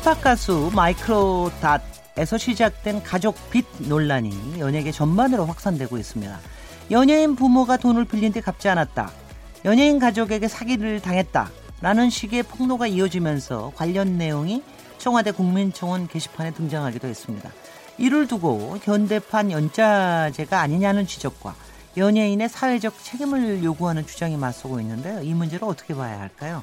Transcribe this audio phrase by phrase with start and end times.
[0.00, 6.40] 힙합 가수 마이크로 닷에서 시작된 가족 빚 논란이 연예계 전반으로 확산되고 있습니다.
[6.90, 9.10] 연예인 부모가 돈을 빌린 데 갚지 않았다.
[9.66, 11.50] 연예인 가족에게 사기를 당했다.
[11.82, 14.62] 라는 식의 폭로가 이어지면서 관련 내용이
[14.96, 17.50] 청와대 국민청원 게시판에 등장하기도 했습니다.
[17.98, 21.54] 이를 두고 현대판 연자제가 아니냐는 지적과
[21.98, 25.20] 연예인의 사회적 책임을 요구하는 주장이 맞서고 있는데요.
[25.20, 26.62] 이 문제를 어떻게 봐야 할까요?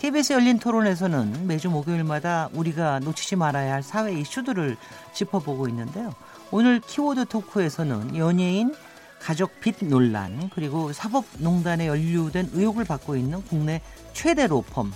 [0.00, 4.78] KBS 열린 토론에서는 매주 목요일마다 우리가 놓치지 말아야 할 사회 이슈들을
[5.12, 6.14] 짚어보고 있는데요.
[6.50, 8.74] 오늘 키워드 토크에서는 연예인
[9.20, 13.82] 가족 빚 논란 그리고 사법농단에 연루된 의혹을 받고 있는 국내
[14.14, 14.86] 최대 로펌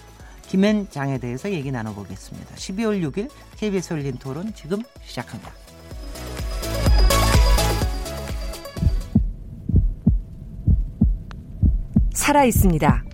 [0.48, 2.54] 김앤장에 대해서 얘기 나눠보겠습니다.
[2.54, 5.52] 12월 6일 KBS 열린 토론 지금 시작합니다.
[12.14, 13.13] 살아 있습니다.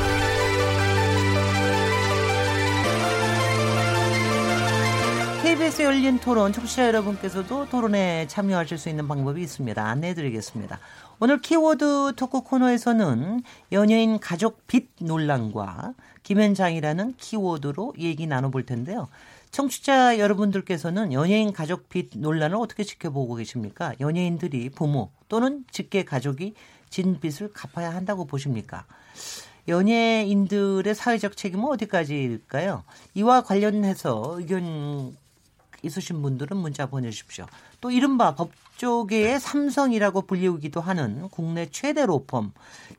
[5.81, 9.83] KBS 열린 토론 청취자 여러분께서도 토론에 참여하실 수 있는 방법이 있습니다.
[9.83, 10.79] 안내해 드리겠습니다.
[11.19, 19.07] 오늘 키워드 토크 코너에서는 연예인 가족 빚 논란과 김현장이라는 키워드로 얘기 나눠볼 텐데요.
[19.49, 23.93] 청취자 여러분들께서는 연예인 가족 빚 논란을 어떻게 지켜보고 계십니까?
[23.99, 26.53] 연예인들이 부모 또는 직계 가족이
[26.89, 28.85] 진 빚을 갚아야 한다고 보십니까?
[29.67, 32.83] 연예인들의 사회적 책임은 어디까지일까요?
[33.15, 35.15] 이와 관련해서 의견
[35.83, 37.45] 있으신 분들은 문자 보내주십시오.
[37.79, 42.51] 또 이른바 법조계의 삼성이라고 불리우기도 하는 국내 최대 로펌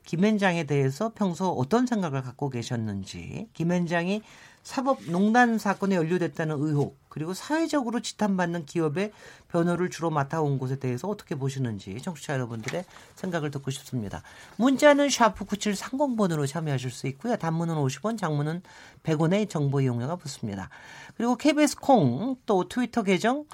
[0.05, 4.21] 김현장에 대해서 평소 어떤 생각을 갖고 계셨는지 김현장이
[4.63, 9.11] 사법농단 사건에 연루됐다는 의혹 그리고 사회적으로 지탄받는 기업의
[9.49, 12.85] 변호를 주로 맡아온 곳에 대해서 어떻게 보시는지 청취자 여러분들의
[13.15, 14.23] 생각을 듣고 싶습니다.
[14.57, 17.35] 문자는 샤프 9730번으로 참여하실 수 있고요.
[17.35, 18.63] 단문은 50원, 장문은
[19.03, 20.69] 100원의 정보 이용료가 붙습니다.
[21.15, 23.45] 그리고 KBS 콩 또 트위터 계정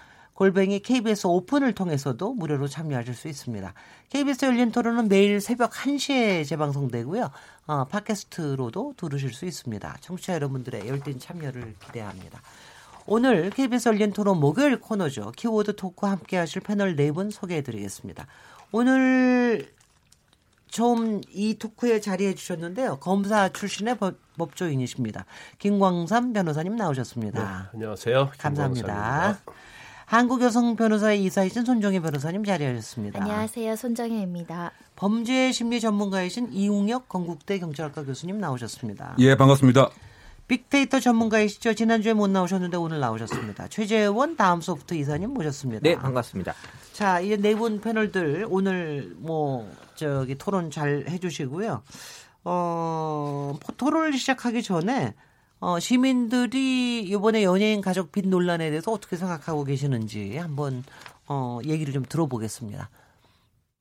[0.44, 3.74] 골뱅이 KBS 오픈을 통해서도 무료로 참여하실 수 있습니다.
[4.08, 7.30] KBS 열린 토론은 매일 새벽 1시에 재방송되고요.
[7.68, 9.98] 어, 팟캐스트로도 들으실 수 있습니다.
[10.00, 12.42] 청취자 여러분들의 열띤 참여를 기대합니다.
[13.06, 15.34] 오늘 KBS 열린 토론 목요일 코너죠.
[15.36, 18.26] 키워드 토크 함께 하실 패널 네 분 소개해 드리겠습니다.
[18.72, 19.70] 오늘
[20.70, 23.00] 처음 이 토크에 자리해 주셨는데요.
[23.00, 25.26] 검사 출신의 법, 법조인이십니다.
[25.58, 27.44] 김광삼 변호사님 나오셨습니다.
[27.44, 28.32] 네, 안녕하세요.
[28.38, 29.38] 감사합니다.
[30.10, 33.22] 한국 여성 변호사의 이사이신 손정혜 변호사님 자리하셨습니다.
[33.22, 33.76] 안녕하세요.
[33.76, 34.72] 손정혜입니다.
[34.96, 39.18] 범죄 심리 전문가이신 이웅혁 건국대 경찰학과 교수님 나오셨습니다.
[39.20, 39.92] 예, 반갑습니다.
[40.48, 41.76] 빅데이터 전문가이시죠.
[41.76, 43.68] 지난주에 못 나오셨는데 오늘 나오셨습니다.
[43.68, 45.84] 최재원 다음 소프트 이사님 모셨습니다.
[45.84, 46.56] 네, 반갑습니다.
[46.92, 51.84] 자, 이네분 패널들 오늘 뭐 저기 토론 잘 해주시고요.
[52.46, 55.14] 어, 토론을 시작하기 전에
[55.60, 60.84] 어, 시민들이 이번에 연예인 가족 빚 논란에 대해서 어떻게 생각하고 계시는지 한번
[61.28, 62.90] 어, 얘기를 좀 들어보겠습니다.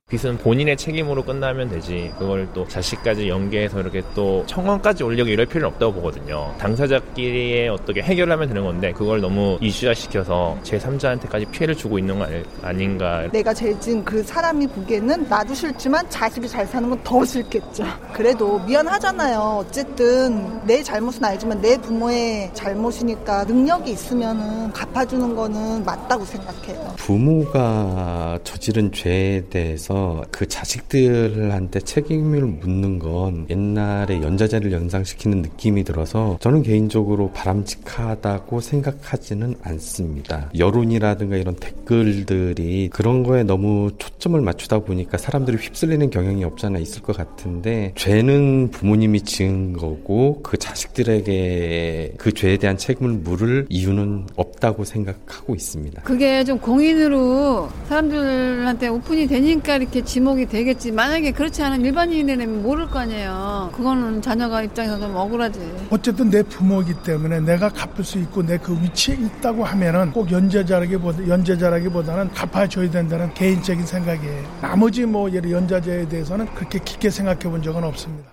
[0.09, 2.11] 빚은 본인의 책임으로 끝나면 되지.
[2.17, 6.51] 그걸 또 자식까지 연계해서 이렇게 또 청원까지 올리고 이럴 필요는 없다고 보거든요.
[6.57, 12.27] 당사자끼리 어떻게 해결하면 되는 건데 그걸 너무 이슈화시켜서 제3자한테까지 피해를 주고 있는 거
[12.63, 13.27] 아닌가.
[13.31, 17.85] 내가 죄진 그 사람이 보기에는 나도 싫지만 자식이 잘 사는 건 더 싫겠죠.
[18.13, 19.63] 그래도 미안하잖아요.
[19.65, 26.93] 어쨌든 내 잘못은 알지만 내 부모의 잘못이니까 능력이 있으면 갚아주는 거는 맞다고 생각해요.
[26.97, 29.98] 부모가 저지른 죄에 대해서
[30.31, 40.49] 그 자식들한테 책임을 묻는 건 옛날에 연자제를 연상시키는 느낌이 들어서 저는 개인적으로 바람직하다고 생각하지는 않습니다.
[40.57, 47.15] 여론이라든가 이런 댓글들이 그런 거에 너무 초점을 맞추다 보니까 사람들이 휩쓸리는 경향이 없잖아 있을 것
[47.15, 55.55] 같은데 죄는 부모님이 지은 거고 그 자식들에게 그 죄에 대한 책임을 물을 이유는 없다고 생각하고
[55.55, 56.01] 있습니다.
[56.03, 60.91] 그게 좀 공인으로 사람들한테 오픈이 되니까 이렇게 지목이 되겠지.
[60.91, 63.71] 만약에 그렇지 않은 일반인이라면 모를 거 아니에요.
[63.73, 65.87] 그거는 자녀가 입장에서 좀 억울하지.
[65.89, 71.27] 어쨌든 내 부모이기 때문에 내가 갚을 수 있고 내 그 위치에 있다고 하면은 꼭 연재자라기보다
[71.27, 74.59] 연재자라기보다는 갚아줘야 된다는 개인적인 생각이에요.
[74.61, 78.29] 나머지 뭐 예를 연자제에 대해서는 그렇게 깊게 생각해 본 적은 없습니다.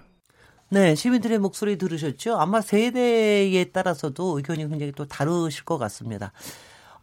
[0.69, 2.37] 네, 시민들의 목소리 들으셨죠?
[2.39, 6.33] 아마 세대에 따라서도 의견이 굉장히 또 다르실 것 같습니다.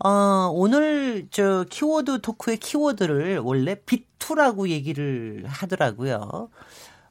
[0.03, 6.49] 어, 오늘 저 키워드 토크의 키워드를 원래 비투라고 얘기를 하더라고요.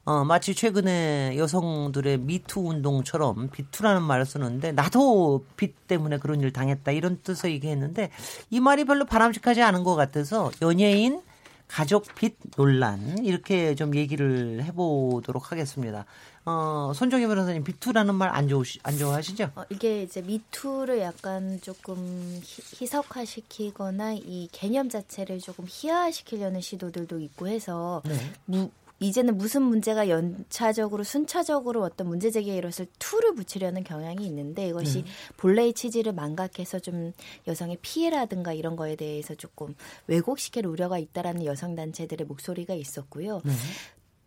[0.05, 6.91] 어, 마치 최근에 여성들의 미투 운동처럼 비투라는 말을 쓰는데 나도 빚 때문에 그런 일 당했다
[6.91, 8.11] 이런 뜻을 얘기했는데
[8.51, 11.23] 이 말이 별로 바람직하지 않은 것 같아서 연예인
[11.67, 16.05] 가족 빚 논란 이렇게 좀 얘기를 해보도록 하겠습니다.
[16.45, 19.51] 어, 손정희 변호사님 비투라는 말 안 좋으시 안 좋아하시죠?
[19.55, 21.97] 어, 이게 이제 미투를 약간 조금
[22.43, 28.15] 희, 희석화시키거나 이 개념 자체를 조금 희화시키려는 시도들도 있고 해서 네.
[28.45, 28.69] 무,
[28.99, 35.09] 이제는 무슨 문제가 연차적으로 순차적으로 어떤 문제 제기에 이것을 투를 붙이려는 경향이 있는데 이것이 네.
[35.37, 37.13] 본래의 취지를 망각해서 좀
[37.47, 39.75] 여성의 피해라든가 이런 거에 대해서 조금
[40.07, 43.41] 왜곡시킬 우려가 있다라는 여성 단체들의 목소리가 있었고요.
[43.43, 43.53] 네.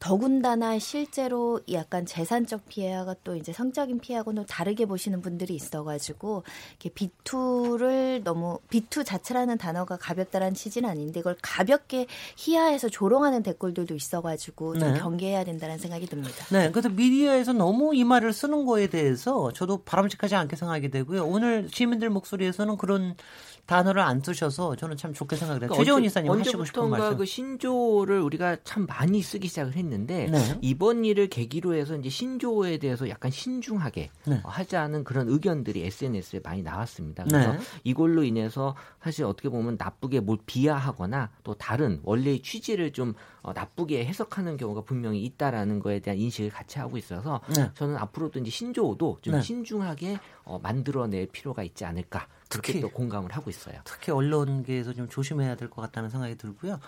[0.06, 8.22] 더군다나 실제로 약간 재산적 피해와 또 이제 성적인 피해하고는 다르게 보시는 분들이 있어가지고 이렇게 비투를
[8.22, 12.06] 너무 비투 자체라는 단어가 가볍다라는 취지는 아닌데 이걸 가볍게
[12.36, 15.00] 희화해서 조롱하는 댓글들도 있어가지고 좀 네.
[15.00, 16.46] 경계해야 된다는 생각이 듭니다.
[16.52, 21.26] 네, 그래서 미디어에서 너무 이 말을 쓰는 거에 대해서 저도 바람직하지 않게 생각이 되고요.
[21.26, 23.16] 오늘 시민들 목소리에서는 그런
[23.66, 25.70] 단어를 안 쓰셔서 저는 참 좋게 생각을 해요.
[25.70, 27.16] 그러니까 언제- 이사님 하시고 싶은 말씀.
[27.18, 30.58] 그 신조어를 우리가 참 많이 쓰기 시작을 했는데 네.
[30.62, 34.40] 이번 일을 계기로 해서 이제 신조어에 대해서 약간 신중하게 네.
[34.44, 37.24] 어, 하자는 그런 의견들이 SNS에 많이 나왔습니다.
[37.24, 37.58] 그래서 네.
[37.82, 44.04] 이걸로 인해서 사실 어떻게 보면 나쁘게 뭘 비하하거나 또 다른 원래의 취지를 좀 어, 나쁘게
[44.06, 47.70] 해석하는 경우가 분명히 있다라는 거에 대한 인식을 같이 하고 있어서 네.
[47.74, 49.42] 저는 앞으로도 이제 신조어도 좀 네.
[49.42, 53.76] 신중하게 어, 만들어낼 필요가 있지 않을까 특히 또 공감을 하고 있어요.
[53.84, 56.78] 특히 언론계에서 좀 조심해야 될 것 같다는 생각이 들고요.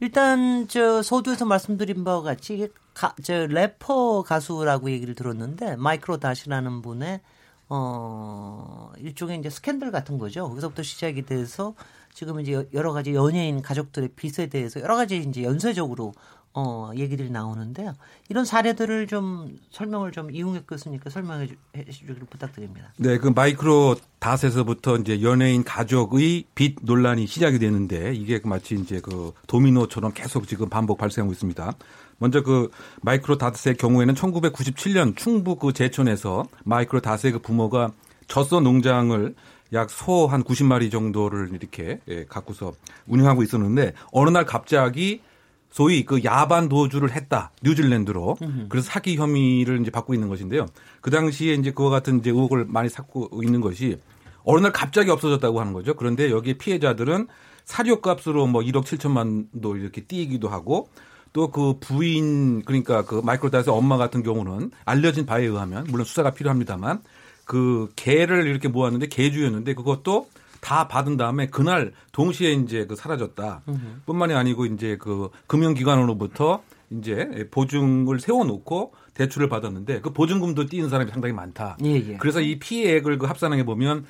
[0.00, 7.20] 일단 저 서두에서 말씀드린 바와 같이 가, 저 래퍼 가수라고 얘기를 들었는데 마이크로 다시라는 분의
[7.68, 10.48] 어 일종의 이제 스캔들 같은 거죠.
[10.48, 11.74] 거기서부터 시작이 돼서
[12.12, 16.12] 지금 이제 여러 가지 연예인 가족들의 빚에 대해서 여러 가지 이제 연쇄적으로
[16.52, 17.94] 어 얘기들이 나오는데요.
[18.28, 20.28] 이런 사례들을 좀 설명을 좀
[20.66, 22.92] 교수님께 설명해 주- 해 주기를 부탁드립니다.
[22.96, 29.32] 네, 그 마이크로 닷에서부터 이제 연예인 가족의 빚 논란이 시작이 되는데 이게 마치 이제 그
[29.46, 31.72] 도미노처럼 계속 지금 반복 발생하고 있습니다.
[32.18, 32.70] 먼저 그
[33.02, 37.92] 마이크로 닷의 경우에는 1997년 충북 그 제천에서 마이크로 닷의 그 부모가
[38.26, 39.34] 젖소 농장을
[39.72, 42.72] 약 소 한 90마리 정도를 이렇게 예, 갖고서
[43.06, 45.22] 운영하고 있었는데 어느 날 갑자기
[45.70, 48.36] 소위 그 야반 도주를 했다 뉴질랜드로
[48.68, 50.66] 그래서 사기 혐의를 이제 받고 있는 것인데요.
[51.00, 53.98] 그 당시에 이제 그와 같은 이제 의혹을 많이 쌓고 있는 것이
[54.42, 55.94] 어느 날 갑자기 없어졌다고 하는 거죠.
[55.94, 57.28] 그런데 여기 피해자들은
[57.64, 60.88] 사료값으로 뭐 1억 7천만도 이렇게 띄기도 하고
[61.32, 67.02] 또 그 부인 그러니까 그 마이크로다스 엄마 같은 경우는 알려진 바에 의하면 물론 수사가 필요합니다만
[67.44, 70.28] 그 개를 이렇게 모았는데 개주였는데 그것도
[70.60, 73.62] 다 받은 다음에 그날 동시에 이제 그 사라졌다.
[74.06, 81.32] 뿐만이 아니고 이제 그 금융기관으로부터 이제 보증을 세워놓고 대출을 받았는데 그 보증금도 띄는 사람이 상당히
[81.34, 81.76] 많다.
[81.84, 82.16] 예, 예.
[82.18, 84.04] 그래서 이 피해액을 그 합산해 보면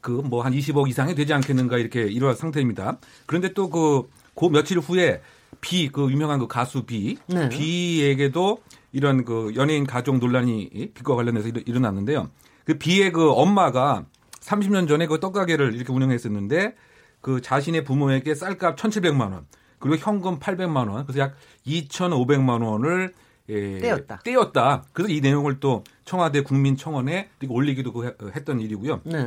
[0.00, 2.98] 그 뭐 한 20억 이상이 되지 않겠는가 이렇게 이러한 상태입니다.
[3.26, 5.22] 그런데 또그그 며칠 후에
[5.62, 7.48] 비 그 유명한 그 가수 비 네.
[7.48, 8.58] 비에게도
[8.92, 12.28] 이런 그 연예인 가족 논란이 빚과 관련해서 일어- 일어났는데요.
[12.64, 14.04] 그 비의 그 엄마가
[14.44, 16.74] 30년 전에 그 떡가게를 이렇게 운영했었는데
[17.20, 19.46] 그 자신의 부모에게 쌀값 1,700만 원
[19.78, 21.34] 그리고 현금 800만 원 그래서 약
[21.66, 23.12] 2,500만 원을
[23.50, 24.20] 예, 떼었다.
[24.24, 24.84] 떼었다.
[24.92, 29.00] 그래서 이 내용을 또 청와대 국민청원에 올리기도 그 해- 했던 일이고요.
[29.04, 29.26] 네.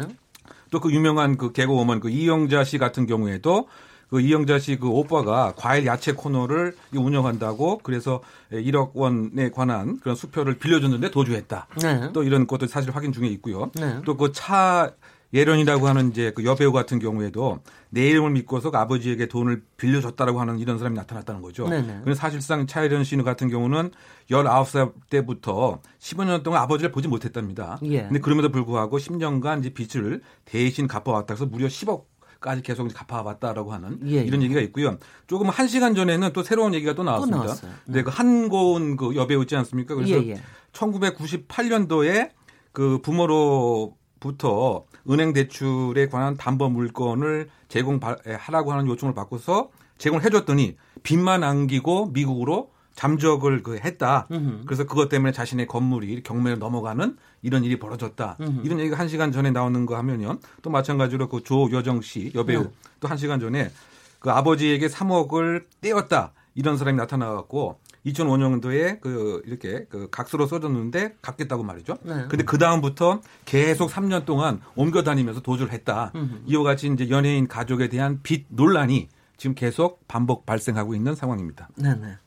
[0.72, 3.68] 또그 유명한 그 개그우먼 그 이영자 씨 같은 경우에도
[4.10, 8.22] 그 이영자 씨 그 오빠가 과일 야채 코너를 운영한다고 그래서
[8.52, 11.68] 1억 원에 관한 그런 수표를 빌려줬는데 도주했다.
[11.82, 12.12] 네.
[12.14, 13.72] 또 이런 것도 사실 확인 중에 있고요.
[13.76, 14.02] 네.
[14.06, 14.92] 또그 차
[15.34, 17.60] 예련이라고 하는 이제 그 여배우 같은 경우에도
[17.90, 21.68] 내 이름을 믿고서 그 아버지에게 돈을 빌려줬다라고 하는 이런 사람이 나타났다는 거죠.
[21.68, 22.02] 네네.
[22.04, 23.92] 그래서 사실상 차예련 씨 같은 경우는
[24.30, 27.78] 19살 때부터 15년 동안 아버지를 보지 못했답니다.
[27.84, 28.04] 예.
[28.04, 32.04] 근데 그럼에도 불구하고 10년간 이제 빚을 대신 갚아왔다 해서 무려 10억
[32.40, 34.22] 까지 계속 갚아왔다라고 하는 예, 예.
[34.22, 34.98] 이런 얘기가 있고요.
[35.28, 37.44] 조금 한 시간 전에는 또 새로운 얘기가 또 나왔습니다.
[37.44, 37.72] 나왔어요.
[37.86, 39.96] 네, 그 한고은 그 여배우 있지 않습니까?
[39.96, 40.42] 그래서 예, 예.
[40.74, 42.32] 1998년도에
[42.72, 51.44] 그 부모로 부터 은행 대출에 관한 담보 물건을 제공하라고 하는 요청을 받고서 제공을 해줬더니 빚만
[51.44, 54.28] 안기고 미국으로 잠적을 그 했다.
[54.32, 54.66] 음흠.
[54.66, 58.38] 그래서 그것 때문에 자신의 건물이 경매를 넘어가는 이런 일이 벌어졌다.
[58.42, 58.62] 음흠.
[58.66, 60.40] 이런 얘기가 한 시간 전에 나오는 거 하면요.
[60.64, 62.70] 또 마찬가지로 그 조여정 씨 여배우 네.
[63.00, 63.72] 또한 시간 전에
[64.20, 66.34] 그 아버지에게 3억을 떼었다.
[66.56, 71.98] 이런 사람이 나타나갖고 2005년도에 그 이렇게 그 각서로 써줬는데 갚겠다고 말이죠.
[72.02, 72.26] 네.
[72.28, 76.12] 근데 그 다음부터 계속 3년 동안 옮겨 다니면서 도주를 했다.
[76.16, 76.42] 음흠.
[76.48, 81.70] 이와 같이 이제 연예인 가족에 대한 빚 논란이 지금 계속 반복 발생하고 있는 상황입니다.
[81.76, 82.18] 네 네.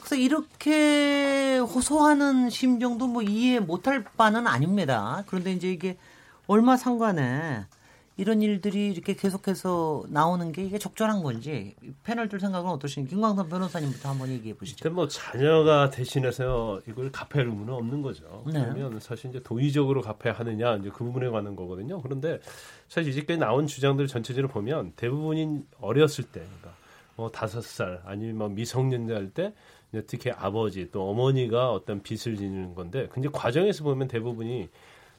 [0.00, 5.24] 그래서 이렇게 호소하는 심정도 뭐 이해 못할 바는 아닙니다.
[5.26, 5.96] 그런데 이제 이게
[6.46, 7.64] 얼마 상관에
[8.16, 11.74] 이런 일들이 이렇게 계속해서 나오는 게 이게 적절한 건지
[12.04, 14.84] 패널들 생각은 어떠신지 김광선 변호사님부터 한번 얘기해 보시죠.
[14.84, 18.44] 근데 뭐 자녀가 대신해서 이걸 갚아야 할 의무는 없는 거죠.
[18.46, 18.60] 네.
[18.60, 22.00] 그러면 사실 이제 도의적으로 갚아야 하느냐 이제 그 부분에 관한 거거든요.
[22.02, 22.38] 그런데
[22.88, 26.70] 사실 이제까지 나온 주장들 전체적으로 보면 대부분이 어렸을 때, 그러니까
[27.16, 29.52] 뭐 다섯 살 아니면 뭐 미성년자일 때
[30.02, 34.68] 특히 아버지 또 어머니가 어떤 빚을 지는 건데, 근데 과정에서 보면 대부분이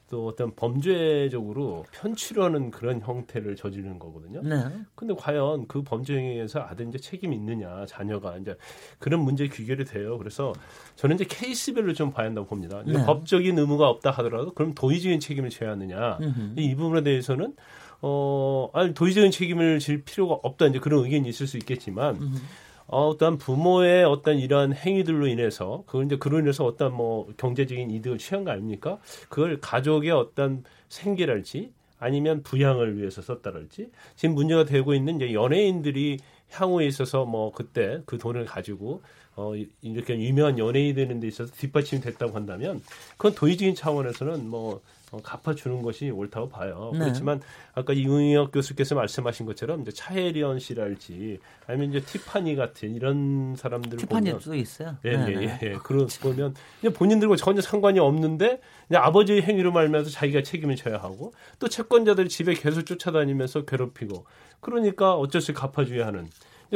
[0.09, 4.41] 또 어떤 범죄적으로 편취하는 그런 형태를 저지르는 거거든요.
[4.43, 4.63] 네.
[4.93, 8.55] 근데 과연 그 범죄 행위에서 아들 이제 책임이 있느냐 자녀가 이제
[8.99, 10.17] 그런 문제 귀결이 돼요.
[10.19, 10.53] 그래서
[10.95, 12.83] 저는 이제 케이스별로 좀 봐야 한다고 봅니다.
[12.85, 13.03] 네.
[13.03, 16.53] 법적인 의무가 없다 하더라도 그럼 도의적인 책임을 져야 하느냐 음흠.
[16.57, 17.55] 이 부분에 대해서는
[18.01, 22.37] 어 아니 도의적인 책임을 질 필요가 없다 이제 그런 의견이 있을 수 있겠지만 음흠.
[22.87, 28.17] 어, 어떤 부모의 어떤 이러한 행위들로 인해서 그걸 이제 그로 인해서 어떤 뭐 경제적인 이득을
[28.17, 28.99] 취한 거 아닙니까?
[29.29, 36.19] 그걸 가족의 어떤 생계랄지 아니면 부양을 위해서 썼다랄지 지금 문제가 되고 있는 이제 연예인들이
[36.51, 39.01] 향후에 있어서 뭐 그때 그 돈을 가지고
[39.35, 42.81] 어 이- 이렇게 유명한 연예인이 되는 데 있어서 뒷받침이 됐다고 한다면
[43.17, 44.81] 그건 도의적인 차원에서는 뭐 어,
[45.23, 46.91] 갚아주는 것이 옳다고 봐요.
[46.93, 46.99] 네.
[46.99, 47.41] 그렇지만
[47.73, 54.23] 아까 이웅혁 교수께서 말씀하신 것처럼 이제 차혜리언 씨랄지 아니면 이제 티파니 같은 이런 사람들을 보면
[54.23, 54.97] 티파니도 있어요.
[55.05, 55.59] 예, 네, 예, 네.
[55.63, 55.73] 예, 예.
[55.83, 61.33] 그런 보면 그냥 본인들과 전혀 상관이 없는데 그냥 아버지의 행위로 말면서 자기가 책임을 져야 하고
[61.59, 64.25] 또 채권자들이 집에 계속 쫓아다니면서 괴롭히고
[64.59, 66.27] 그러니까 어쩔 수 없이 갚아줘야 하는.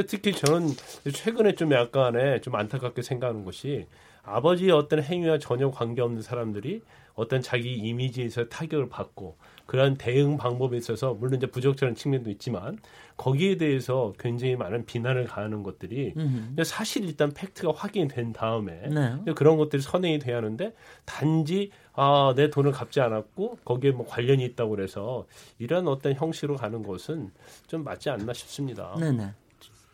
[0.08, 0.70] 특히 저는
[1.12, 3.88] 최근에 좀 약간의 좀 안타깝게 생각하는 것이
[4.24, 6.84] 아버지의 어떤 행위와 전혀 관계없는 사람들이
[7.20, 12.80] 어떤 자기 이미지에서 타격을 받고 그러한 대응 방법에 있어서 물론 이제 부적절한 측면도 있지만
[13.18, 16.14] 거기에 대해서 굉장히 많은 비난을 가하는 것들이.
[16.14, 19.34] 근데 사실 일단 팩트가 확인이 된 다음에 네.
[19.34, 20.74] 그런 것들이 선행이 돼야 하는데
[21.06, 25.26] 단지 아 내 돈을 갚지 않았고 거기에 뭐 관련이 있다고 그래서
[25.58, 27.32] 이런 어떤 형식으로 가는 것은
[27.68, 28.96] 좀 맞지 않나 싶습니다.
[28.98, 29.34] 네네.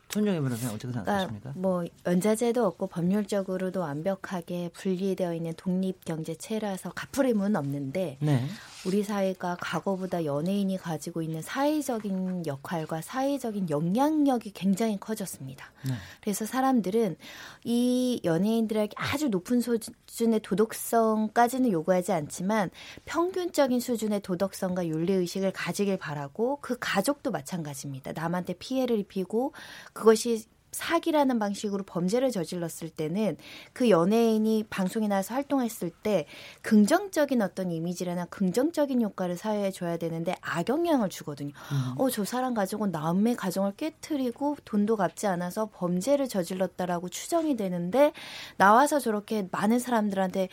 [0.09, 1.53] 손정혜 변호사님 어떻게 그러니까 생각하십니까?
[1.55, 8.45] 뭐 연자제도 없고 법률적으로도 완벽하게 분리되어 있는 독립 경제체라서 갚을 의무는 없는데 네.
[8.85, 15.71] 우리 사회가 과거보다 연예인이 가지고 있는 사회적인 역할과 사회적인 영향력이 굉장히 커졌습니다.
[15.83, 15.93] 네.
[16.21, 17.17] 그래서 사람들은
[17.63, 22.69] 이 연예인들에게 아주 높은 수준의 도덕성까지는 요구하지 않지만
[23.05, 28.13] 평균적인 수준의 도덕성과 윤리 의식을 가지길 바라고 그 가족도 마찬가지입니다.
[28.13, 29.53] 남한테 피해를 입히고
[29.95, 33.37] 그것이 사기라는 방식으로 범죄를 저질렀을 때는
[33.71, 36.25] 그 연예인이 방송에 나와서 활동했을 때
[36.63, 41.53] 긍정적인 어떤 이미지나 긍정적인 효과를 사회에 줘야 되는데 악영향을 주거든요.
[41.97, 48.11] 어, 저 사람 가족은 남의 가정을 깨뜨리고 돈도 갚지 않아서 범죄를 저질렀다라고 추정이 되는데
[48.57, 50.49] 나와서 저렇게 많은 사람들한테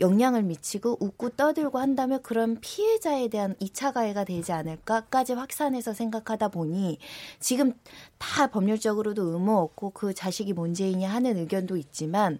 [0.00, 6.98] 영향을 미치고 웃고 떠들고 한다면 그런 피해자에 대한 2차 가해가 되지 않을까까지 확산해서 생각하다 보니
[7.40, 7.72] 지금
[8.18, 12.38] 다 법률적으로도 의무 없고 그 자식이 문제이냐 하는 의견도 있지만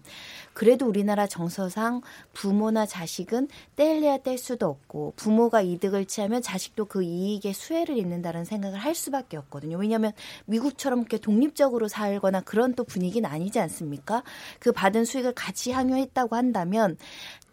[0.53, 2.01] 그래도 우리나라 정서상
[2.33, 8.79] 부모나 자식은 떼려야 뗄 수도 없고 부모가 이득을 취하면 자식도 그 이익에 수혜를 입는다는 생각을
[8.79, 9.77] 할 수밖에 없거든요.
[9.77, 10.13] 왜냐하면
[10.45, 14.23] 미국처럼 이렇게 독립적으로 살거나 그런 또 분위기는 아니지 않습니까?
[14.59, 16.97] 그 받은 수익을 같이 향유했다고 한다면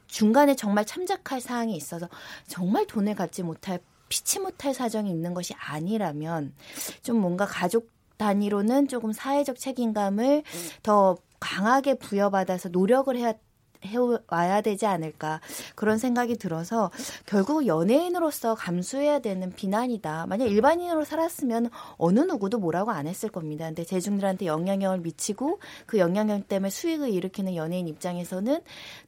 [0.07, 2.09] 중간에 정말 참작할 사항이 있어서
[2.47, 6.55] 정말 돈을 갚지 못할 피치 못할 사정이 있는 것이 아니라면
[7.03, 7.94] 좀 뭔가 가족
[8.25, 10.45] 단위로는 조금 사회적 책임감을
[10.83, 13.35] 더 강하게 부여받아서 노력을 해야
[13.87, 15.43] 해와야 되지 않을까
[15.75, 16.91] 그런 생각이 들어서
[17.27, 20.25] 결국 연예인으로서 감수해야 되는 비난이다.
[20.27, 23.67] 만약 일반인으로 살았으면 어느 누구도 뭐라고 안 했을 겁니다.
[23.67, 28.63] 근데 대중들한테 영향력을 미치고 그 영향력 때문에 수익을 일으키는 연예인 입장에서는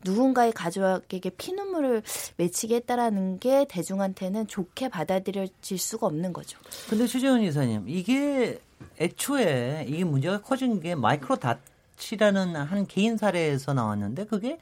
[0.04, 2.02] 누군가의 가족에게 피눈물을
[2.37, 6.58] 맺히게 했다라는 게 대중한테는 좋게 받아들여질 수가 없는 거죠.
[6.90, 8.61] 근데 최재훈 이사님, 이게
[9.00, 14.58] 애초에 이게 문제가 커진 게 마이크로 닷이라는 한 개인 사례에서 나왔는데 그게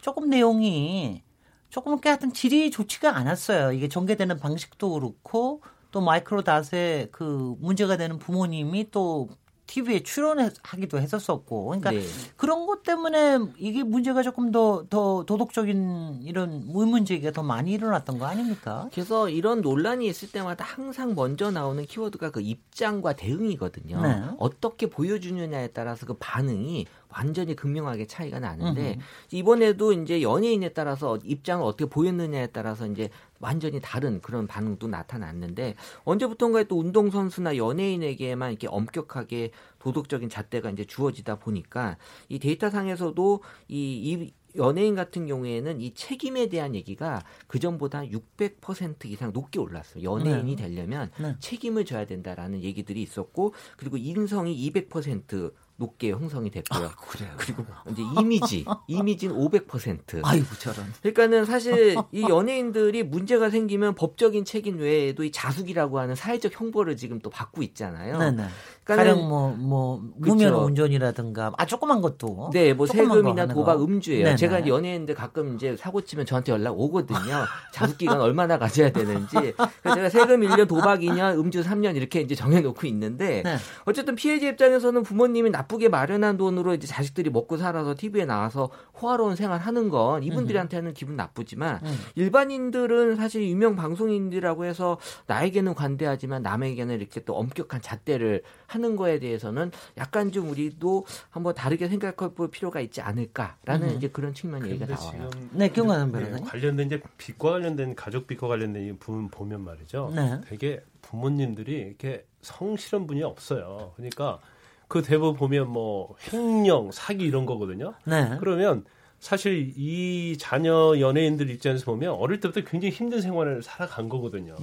[0.00, 1.22] 조금 내용이
[1.70, 3.72] 조금 이렇게 하여튼 질이 좋지가 않았어요.
[3.72, 9.28] 이게 전개되는 방식도 그렇고 또 마이크로 닷의 그 문제가 되는 부모님이 또
[9.68, 12.02] TV에 출연하기도 했었었고, 그러니까 네.
[12.36, 18.18] 그런 것 때문에 이게 문제가 조금 더, 더 도덕적인 이런 의문 제기가 더 많이 일어났던
[18.18, 18.88] 거 아닙니까?
[18.92, 24.00] 그래서 이런 논란이 있을 때마다 항상 먼저 나오는 키워드가 그 입장과 대응이거든요.
[24.00, 24.22] 네.
[24.38, 29.00] 어떻게 보여주느냐에 따라서 그 반응이 완전히 극명하게 차이가 나는데 음흠.
[29.32, 33.08] 이번에도 이제 연예인에 따라서 입장을 어떻게 보였느냐에 따라서 이제
[33.40, 40.84] 완전히 다른 그런 반응도 나타났는데 언제부턴가에 또 운동 선수나 연예인에게만 이렇게 엄격하게 도덕적인 잣대가 이제
[40.84, 41.96] 주어지다 보니까
[42.28, 49.04] 이 데이터 상에서도 이, 이 연예인 같은 경우에는 이 책임에 대한 얘기가 그 전보다 600%
[49.06, 50.02] 이상 높게 올랐어요.
[50.02, 50.62] 연예인이 네.
[50.62, 51.36] 되려면 네.
[51.38, 56.90] 책임을 져야 된다라는 얘기들이 있었고 그리고 인성이 200% 높게 형성이 됐고요.
[56.96, 57.30] 그래요.
[57.36, 60.20] 그리고 이제 이미지, 이미지는 500%.
[60.24, 60.84] 아이고 저런.
[61.02, 67.20] 그러니까는 사실 이 연예인들이 문제가 생기면 법적인 책임 외에도 이 자숙이라고 하는 사회적 형벌을 지금
[67.20, 68.18] 또 받고 있잖아요.
[68.18, 68.42] 네네.
[68.84, 70.54] 그러니까는- 가령 뭐, 뭐, 무면.
[70.54, 72.50] 운전이라든가, 아, 조그만 것도.
[72.52, 73.84] 네, 뭐 세금이나 도박 거.
[73.84, 74.24] 음주예요.
[74.24, 74.36] 네네.
[74.36, 77.18] 제가 연예인들 가끔 이제 사고 치면 저한테 연락 오거든요.
[77.72, 79.36] 자숙 기간 얼마나 가져야 되는지.
[79.82, 83.56] 그래서 제가 세금 1년, 도박 2년, 음주 3년 이렇게 이제 정해놓고 있는데 네.
[83.84, 88.70] 어쨌든 피해자 입장에서는 부모님이 나 쁘게 마련한 돈으로 이제 자식들이 먹고 살아서 TV에 나와서
[89.00, 91.98] 호화로운 생활하는 건 이분들한테는 기분 나쁘지만 음.
[92.14, 99.70] 일반인들은 사실 유명 방송인들이라고 해서 나에게는 관대하지만 남에게는 이렇게 또 엄격한 잣대를 하는 거에 대해서는
[99.98, 103.96] 약간 좀 우리도 한번 다르게 생각해 볼 필요가 있지 않을까라는 음.
[103.96, 105.30] 이제 그런 측면 얘기가 나와요.
[105.52, 106.44] 네, 경관한 네, 변호사님.
[106.44, 110.12] 관련된 이제 빚과 관련된 가족 빚과 관련된 이 부분 보면 말이죠.
[110.14, 110.40] 네.
[110.48, 113.92] 되게 부모님들이 이렇게 성실한 분이 없어요.
[113.96, 114.40] 그러니까
[114.88, 117.94] 그 대부분 보면 뭐 횡령, 사기 이런 거거든요.
[118.04, 118.36] 네.
[118.40, 118.84] 그러면
[119.20, 124.54] 사실 이 자녀 연예인들 입장에서 보면 어릴 때부터 굉장히 힘든 생활을 살아간 거거든요.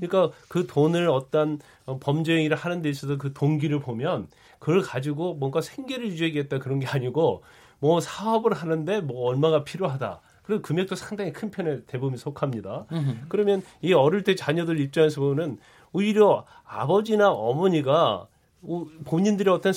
[0.00, 4.28] 그러니까 그 돈을 어떤 어, 범죄 행위를 하는 데 있어서 그 동기를 보면
[4.60, 7.42] 그걸 가지고 뭔가 생계를 유지하겠다 그런 게 아니고
[7.80, 10.20] 뭐 사업을 하는데 뭐 얼마가 필요하다.
[10.44, 12.86] 그리고 금액도 상당히 큰 편에 대부분 속합니다.
[13.28, 15.58] 그러면 이 어릴 때 자녀들 입장에서 보면
[15.92, 18.33] 오히려 아버지나 어머니가 우-
[19.04, 19.72] 본인들의 어떤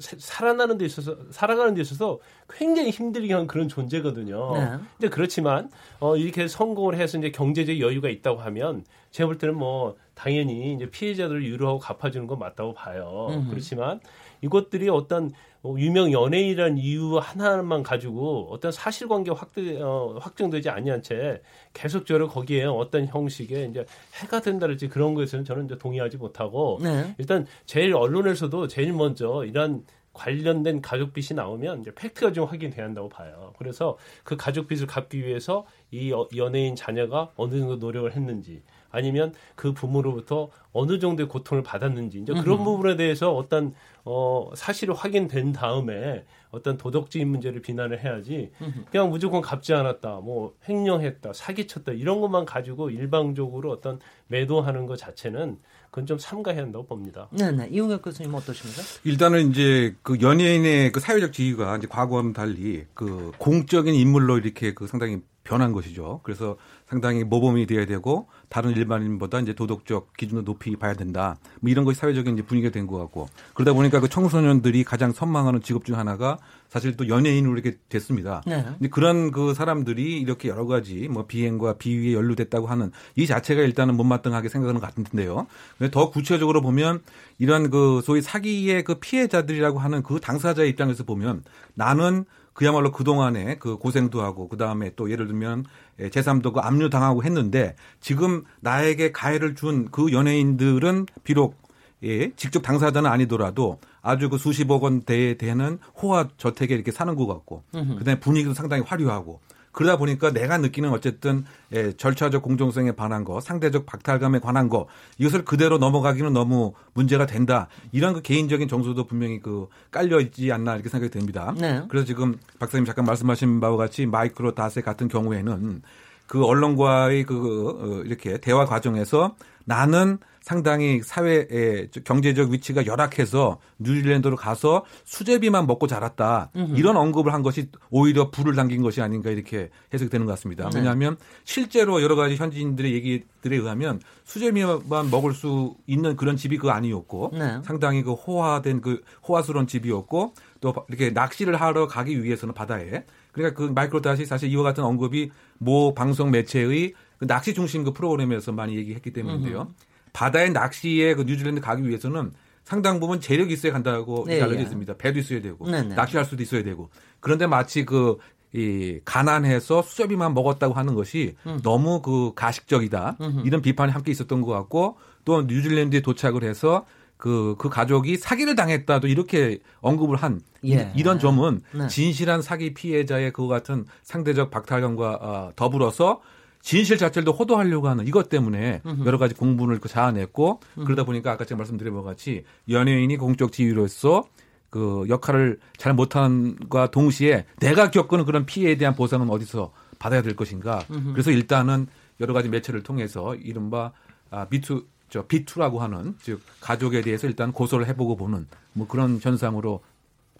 [0.00, 4.52] 사- 살아나는 데 있어서 살아가는 데 있어서 굉장히 힘들게 한 그런 존재거든요.
[4.54, 4.70] 네.
[4.98, 9.96] 근데 그렇지만 어 이렇게 성공을 해서 이제 경제적 여유가 있다고 하면 제가 볼 때는 뭐
[10.14, 13.28] 당연히 이제 피해자들을 유로하고 갚아주는 건 맞다고 봐요.
[13.30, 13.50] 음흠.
[13.50, 14.00] 그렇지만
[14.42, 21.42] 이것들이 어떤 어, 유명 연예인이라는 이유 하나만 가지고 어떤 사실관계 확대 어, 확정되지 아니한 채
[21.72, 23.84] 계속적으로 거기에 어떤 형식의 이제
[24.22, 27.14] 해가 된다든지 그런 것에서는 저는 이제 동의하지 못하고 네.
[27.18, 33.08] 일단 제일 언론에서도 제일 먼저 이런 관련된 가족 빚이 나오면 이제 팩트가 좀 확인돼야 한다고
[33.08, 33.52] 봐요.
[33.58, 39.34] 그래서 그 가족 빚을 갚기 위해서 이 어- 연예인 자녀가 어느 정도 노력을 했는지 아니면
[39.54, 42.64] 그 부모로부터 어느 정도의 고통을 받았는지 이제 그런 음흠.
[42.64, 43.74] 부분에 대해서 어떤
[44.04, 48.50] 어 사실이 확인된 다음에 어떤 도덕적인 문제를 비난을 해야지
[48.90, 55.58] 그냥 무조건 갚지 않았다 뭐 횡령했다 사기쳤다 이런 것만 가지고 일방적으로 어떤 매도하는 것 자체는
[55.90, 57.28] 그건 좀 삼가해야 한다고 봅니다.
[57.32, 57.68] 네 네.
[57.70, 58.82] 이용혁 교수님 어떠십니까?
[59.04, 64.86] 일단은 이제 그 연예인의 그 사회적 지위가 이제 과거와는 달리 그 공적인 인물로 이렇게 그
[64.86, 66.20] 상당히 변한 것이죠.
[66.24, 66.56] 그래서
[66.88, 71.36] 상당히 모범이 돼야 되고 다른 일반인보다 이제 도덕적 기준을 높이 봐야 된다.
[71.60, 75.60] 뭐 이런 것이 사회적인 이제 분위기가 된 것 같고 그러다 보니까 그 청소년들이 가장 선망하는
[75.60, 78.42] 직업 중 하나가 사실 또 연예인으로 이렇게 됐습니다.
[78.46, 78.62] 네.
[78.62, 83.96] 근데 그런 그 사람들이 이렇게 여러 가지 뭐 비행과 비위에 연루됐다고 하는 이 자체가 일단은
[83.96, 85.46] 못마땅하게 생각하는 것 같은데요.
[85.76, 87.00] 근데 더 구체적으로 보면
[87.38, 91.42] 이런 그 소위 사기의 그 피해자들이라고 하는 그 당사자의 입장에서 보면
[91.74, 92.24] 나는
[92.58, 95.64] 그야말로 그동안에 그 고생도 하고 그다음에 또 예를 들면
[96.00, 101.54] 예, 제3도 그 압류 당하고 했는데 지금 나에게 가해를 준 그 연예인들은 비록
[102.02, 107.62] 예, 직접 당사자는 아니더라도 아주 그 수십억 원대에 되는 호화 저택에 이렇게 사는 것 같고
[107.98, 109.38] 그다음에 분위기도 상당히 화려하고
[109.78, 114.88] 그러다 보니까 내가 느끼는 어쨌든 예, 절차적 공정성에 반한 거, 상대적 박탈감에 관한 거
[115.18, 117.68] 이것을 그대로 넘어가기는 너무 문제가 된다.
[117.92, 121.54] 이런 그 개인적인 정서도 분명히 그 깔려 있지 않나 이렇게 생각이 됩니다.
[121.56, 121.84] 네.
[121.88, 125.82] 그래서 지금 박사님 잠깐 말씀하신 바와 같이 마이크로 다세 같은 경우에는
[126.26, 134.86] 그 언론과의 그 어, 이렇게 대화 과정에서 나는 상당히 사회의 경제적 위치가 열악해서 뉴질랜드로 가서
[135.04, 136.52] 수제비만 먹고 자랐다.
[136.56, 136.78] 음흠.
[136.78, 140.70] 이런 언급을 한 것이 오히려 불을 당긴 것이 아닌가 이렇게 해석이 되는 것 같습니다.
[140.70, 140.78] 네.
[140.78, 147.32] 왜냐하면 실제로 여러 가지 현지인들의 얘기들에 의하면 수제비만 먹을 수 있는 그런 집이 그 아니었고
[147.34, 147.60] 네.
[147.62, 150.32] 상당히 그 호화된 그 호화스러운 집이었고
[150.62, 155.30] 또 이렇게 낚시를 하러 가기 위해서는 바다에 그러니까 그 마이크로 다시 사실 이와 같은 언급이
[155.58, 159.60] 모 방송 매체의 그 낚시 중심 그 프로그램에서 많이 얘기했기 때문인데요.
[159.60, 159.87] 음흠.
[160.18, 162.32] 바다의 낚시에 그 뉴질랜드 가기 위해서는
[162.64, 164.62] 상당 부분 재력이 있어야 간다고 네, 알려져 예.
[164.64, 164.96] 있습니다.
[164.96, 165.94] 배도 있어야 되고 네 네.
[165.94, 168.16] 낚시할 수도 있어야 되고 그런데 마치 그
[168.54, 171.60] 이 가난해서 수제비만 먹었다고 하는 것이 음.
[171.62, 173.42] 너무 그 가식적이다 음흠.
[173.46, 176.86] 이런 비판이 함께 있었던 것 같고 또 뉴질랜드에 도착을 해서
[177.18, 180.90] 그, 그 가족이 사기를 당했다도 이렇게 언급을 한 이- 예.
[180.96, 181.88] 이런 점은 네.
[181.88, 186.22] 진실한 사기 피해자의 그와 같은 상대적 박탈감과 어, 더불어서
[186.60, 189.06] 진실 자체를 호도하려고 하는 이것 때문에 음흠.
[189.06, 190.84] 여러 가지 공분을 그 자아냈고 음흠.
[190.86, 194.24] 그러다 보니까 아까 제가 말씀드린 것 같이 연예인이 공적 지위로서
[194.70, 200.84] 그 역할을 잘 못한과 동시에 내가 겪은 그런 피해에 대한 보상은 어디서 받아야 될 것인가.
[200.90, 201.12] 음흠.
[201.12, 201.86] 그래서 일단은
[202.20, 203.92] 여러 가지 매체를 통해서 이른바
[204.30, 209.80] 아, 비투 저 비투라고 하는 즉 가족에 대해서 일단 고소를 해보고 보는 뭐 그런 현상으로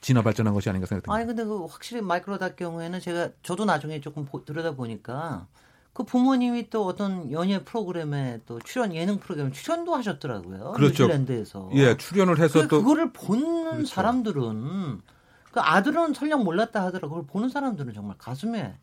[0.02, 1.14] 진화 발전한 것이 아닌가 생각됩니다.
[1.16, 5.46] 아니 근데 그 확실히 마이크로닷 경우에는 제가 저도 나중에 조금 보- 들여다 보니까
[5.98, 10.74] 그 부모님이 또 어떤 연예 프로그램에 또 출연 예능 프로그램 출연도 하셨더라고요.
[10.76, 11.02] 그렇죠.
[11.02, 11.70] 뉴질랜드에서.
[11.74, 13.86] 예, 출연을 해서 그 또 그거를 보는 그렇죠.
[13.86, 15.00] 사람들은
[15.50, 18.76] 그 아들은 설령 몰랐다 하더라도 그걸 보는 사람들은 정말 가슴에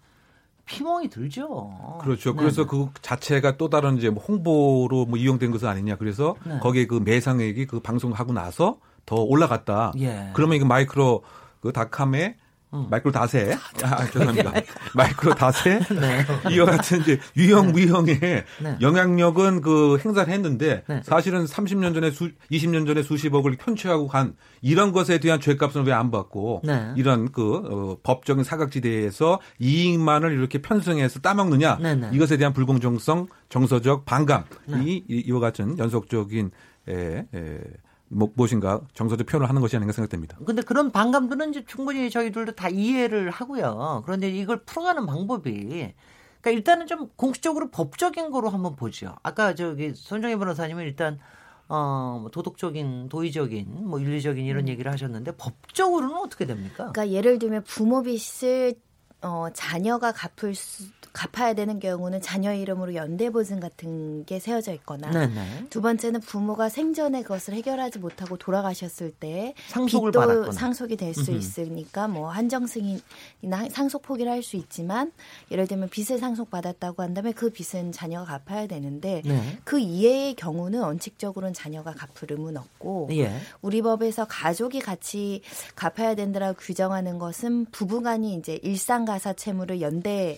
[0.65, 1.99] 피멍이 들죠.
[2.01, 2.31] 그렇죠.
[2.31, 2.67] 네, 그래서 네.
[2.69, 5.95] 그 자체가 또 다른 이제 뭐 홍보로 뭐 이용된 것은 아니냐.
[5.95, 6.59] 그래서 네.
[6.59, 9.93] 거기에 그 매상액이 그 방송하고 나서 더 올라갔다.
[9.99, 10.31] 예.
[10.33, 11.23] 그러면 이거 마이크로
[11.61, 12.35] 그 닷컴에
[12.75, 12.87] 음.
[12.89, 14.51] 마이크로 다세 아, 죄송합니다.
[14.93, 16.25] 마이크로 다세 네.
[16.51, 18.77] 이와 같은 이제 유형 무형의 네.
[18.81, 21.01] 영향력은 그 행사를 했는데 네.
[21.03, 26.11] 사실은 30년 전에 수 20년 전에 수십억을 편취하고 간 이런 것에 대한 죄값은 왜 안
[26.11, 26.91] 받고 네.
[26.97, 32.09] 이런 그 어, 법적인 사각지대에서 이익만을 이렇게 편성해서 따먹느냐 네, 네.
[32.11, 34.83] 이것에 대한 불공정성 정서적 반감이 네.
[34.85, 36.51] 이- 이와 같은 연속적인
[36.89, 37.59] 에, 에, 뭐,
[38.07, 40.37] 무엇인가 정서적 표현을 하는 것이 아닌가 생각됩니다.
[40.45, 44.03] 근데 그런 반감들은 이제 충분히 저희들도 다 이해를 하고요.
[44.05, 45.93] 그런데 이걸 풀어가는 방법이
[46.41, 49.15] 그러니까 일단은 좀 공식적으로 법적인 거로 한번 보죠.
[49.23, 51.19] 아까 저기 손정혜 변호사님은 일단
[51.67, 56.91] 어, 뭐 도덕적인, 도의적인, 뭐 윤리적인 이런 얘기를 하셨는데 법적으로는 어떻게 됩니까?
[56.91, 58.75] 그러니까 예를 들면 부모 빚을
[59.23, 60.83] 어, 자녀가 갚을 수,
[61.15, 65.67] 갚아야 되는 경우는 자녀 이름으로 연대보증 같은 게 세워져 있거나 네네.
[65.69, 70.51] 두 번째는 부모가 생전에 그것을 해결하지 못하고 돌아가셨을 때 상속을 빚도.
[70.51, 71.25] 상속이 될 수.
[71.35, 75.11] 있으니까 뭐 한정 승인이나 상속 포기를 할 수 있지만
[75.49, 79.57] 예를 들면 빚을 상속받았다고 한다면 그 빚은 자녀가 갚아야 되는데 네.
[79.63, 83.31] 그 이외의 경우는 원칙적으로는 자녀가 갚을 의무는 없고 예.
[83.61, 85.41] 우리 법에서 가족이 같이
[85.75, 90.37] 갚아야 된다라고 규정하는 것은 부부간이 이제 일상가사 채무를 연대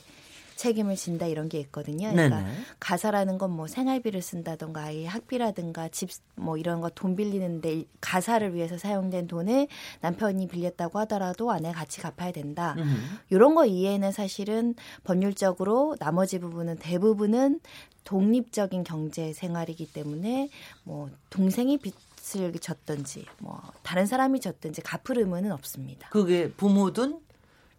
[0.58, 2.12] 책임을 진다 이런 게 있거든요.
[2.12, 2.52] 그러니까 네네.
[2.80, 8.54] 가사라는 건 뭐 생활비를 쓴다던가 아이 학비라든가 집 뭐 이런 거 돈 빌리는데 일- 가사를
[8.54, 9.68] 위해서 사용된 돈을
[10.02, 12.76] 남편이 빌렸다고 하더라도 아내가 같이 갚아야 된다.
[12.78, 13.18] 음.
[13.30, 17.60] 이런 거 이해는 사실은 법률적으로 나머지 부분은 대부분은
[18.04, 20.50] 독립적인 경제 생활이기 때문에
[20.84, 26.08] 뭐 동생이 빚을 졌든지 뭐 다른 사람이 졌든지 갚을 의무는 없습니다.
[26.10, 27.20] 그게 부모든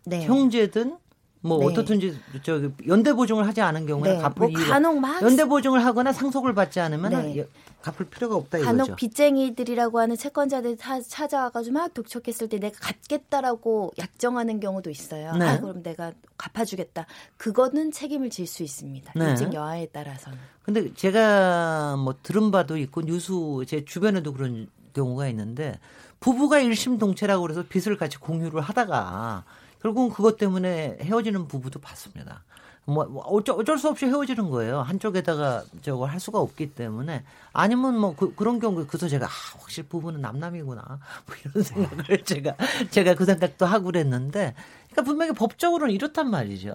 [0.04, 0.24] 네.
[0.24, 0.96] 형제든
[1.40, 1.66] 뭐 네.
[1.66, 4.22] 어떻든지 저기 연대 보증을 하지 않은 경우에는 네.
[4.22, 7.46] 갚을 뭐 간혹 막 연대 보증을 하거나 상속을 받지 않으면 네.
[7.80, 8.96] 갚을 필요가 없다 간혹 이거죠.
[8.96, 15.32] 빚쟁이들이라고 하는 채권자들 다 찾아와가지고 막 독촉했을 때 내가 갚겠다라고 약정하는 경우도 있어요.
[15.36, 15.46] 네.
[15.46, 17.06] 아, 그럼 내가 갚아주겠다.
[17.36, 19.12] 그거는 책임을 질 수 있습니다.
[19.14, 19.30] 네.
[19.30, 20.38] 입증 여하에 따라서는.
[20.62, 23.32] 근데 제가 뭐 들은 바도 있고 뉴스
[23.66, 25.78] 제 주변에도 그런 경우가 있는데
[26.18, 29.44] 부부가 일심동체라고 그래서 빚을 같이 공유를 하다가
[29.80, 32.42] 결국은 그것 때문에 헤어지는 부부도 봤습니다.
[32.84, 34.80] 뭐 어쩔, 어쩔 수 없이 헤어지는 거예요.
[34.80, 39.86] 한쪽에다가 저걸 할 수가 없기 때문에 아니면 뭐 그, 런 경우에 그래서 제가 아, 확실히
[39.88, 40.82] 부부는 남남이구나
[41.26, 42.56] 뭐 이런 생각을 제가
[42.90, 44.54] 제가 그 생각도 하고 그랬는데
[44.86, 46.74] 그러니까 분명히 법적으로는 이렇단 말이죠.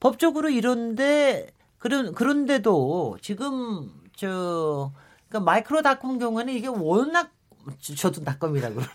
[0.00, 1.46] 법적으로 이런데
[1.78, 4.90] 그런 그런데도 지금 저
[5.28, 7.30] 그러니까 마이크로 닷컴 경우에는 이게 워낙
[7.80, 8.92] 저- 저도 닷컴이라 그러는데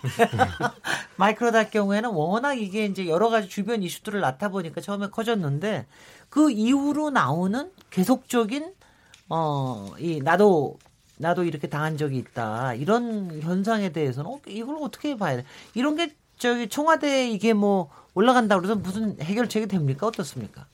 [1.18, 5.86] 마이크로닷 경우에는 워낙 이게 이제 여러 가지 주변 이슈들을 낳다 보니까 처음에 커졌는데
[6.30, 8.74] 그 이후로 나오는 계속적인
[9.30, 10.78] 어 이 나도
[11.18, 12.76] 나도 이렇게 당한 적이 있다.
[12.76, 15.46] 이런 현상에 대해서는 어, 이걸 어떻게 봐야 돼?
[15.74, 20.06] 이런 게 저기 청와대 이게 뭐 올라간다 그래서 무슨 해결책이 됩니까?
[20.06, 20.68] 어떻습니까?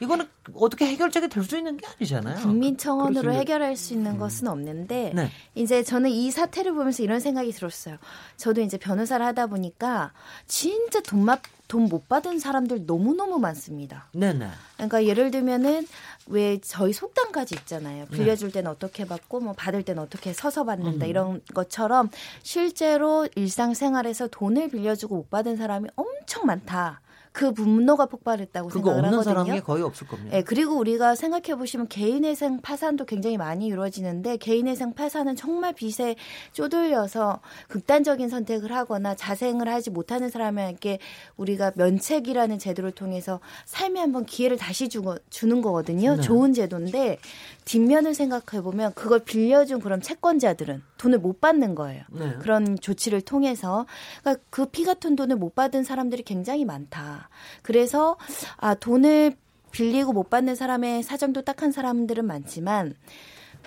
[0.00, 2.42] 이거는 어떻게 해결책이 될 수 있는 게 아니잖아요.
[2.42, 3.32] 국민청원으로.
[3.32, 5.30] 해결할 수 있는 것은 없는데 네.
[5.54, 7.96] 이제 저는 이 사태를 보면서 이런 생각이 들었어요.
[8.36, 10.12] 저도 이제 변호사를 하다 보니까
[10.46, 14.06] 진짜 돈돈 못 받은 사람들 너무너무 많습니다.
[14.12, 14.48] 네네.
[14.74, 15.86] 그러니까 예를 들면은
[16.26, 18.06] 왜 저희 속담까지 있잖아요.
[18.10, 18.16] 네.
[18.16, 21.10] 빌려줄 때는 어떻게 받고 뭐 받을 때는 어떻게 서서 받는다 음.
[21.10, 22.10] 이런 것처럼
[22.42, 27.00] 실제로 일상생활에서 돈을 빌려주고 못 받은 사람이 엄청 많다.
[27.36, 29.44] 그 분노가 폭발했다고 그거 생각을 없는 하거든요.
[29.44, 30.34] 사람이 거의 없을 겁니다.
[30.34, 36.16] 네, 그리고 우리가 생각해 보시면 개인회생 파산도 굉장히 많이 이루어지는데 개인회생 파산은 정말 빚에
[36.54, 40.98] 쪼들려서 극단적인 선택을 하거나 자생을 하지 못하는 사람에게
[41.36, 46.16] 우리가 면책이라는 제도를 통해서 삶에 한번 기회를 다시 주고, 주는 거거든요.
[46.16, 46.22] 네.
[46.22, 47.18] 좋은 제도인데
[47.66, 52.02] 뒷면을 생각해 보면 그걸 빌려준 그런 채권자들은 돈을 못 받는 거예요.
[52.10, 52.34] 네.
[52.40, 53.86] 그런 조치를 통해서
[54.20, 57.28] 그러니까 그 피 같은 돈을 못 받은 사람들이 굉장히 많다.
[57.62, 58.16] 그래서
[58.56, 59.34] 아 돈을
[59.72, 62.94] 빌리고 못 받는 사람의 사정도 딱한 사람들은 많지만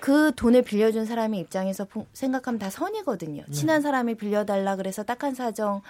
[0.01, 3.43] 그 돈을 빌려준 사람의 입장에서 보- 생각하면 다 선이거든요.
[3.51, 5.81] 친한 사람이 빌려달라 그래서 딱한 사정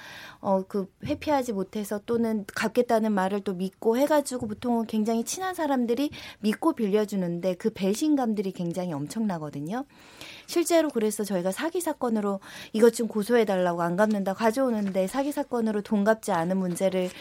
[0.41, 6.73] 어 그 회피하지 못해서 또는 갚겠다는 말을 또 믿고 해가지고 보통은 굉장히 친한 사람들이 믿고
[6.73, 9.86] 빌려주는데 그 배신감들이 굉장히 엄청나거든요.
[10.50, 12.40] 실제로 그래서 저희가 사기 사건으로
[12.74, 17.12] 이것 좀 고소해 달라고 안 갚는다 가져오는데 사기 사건으로 돈 갚지 않은 문제를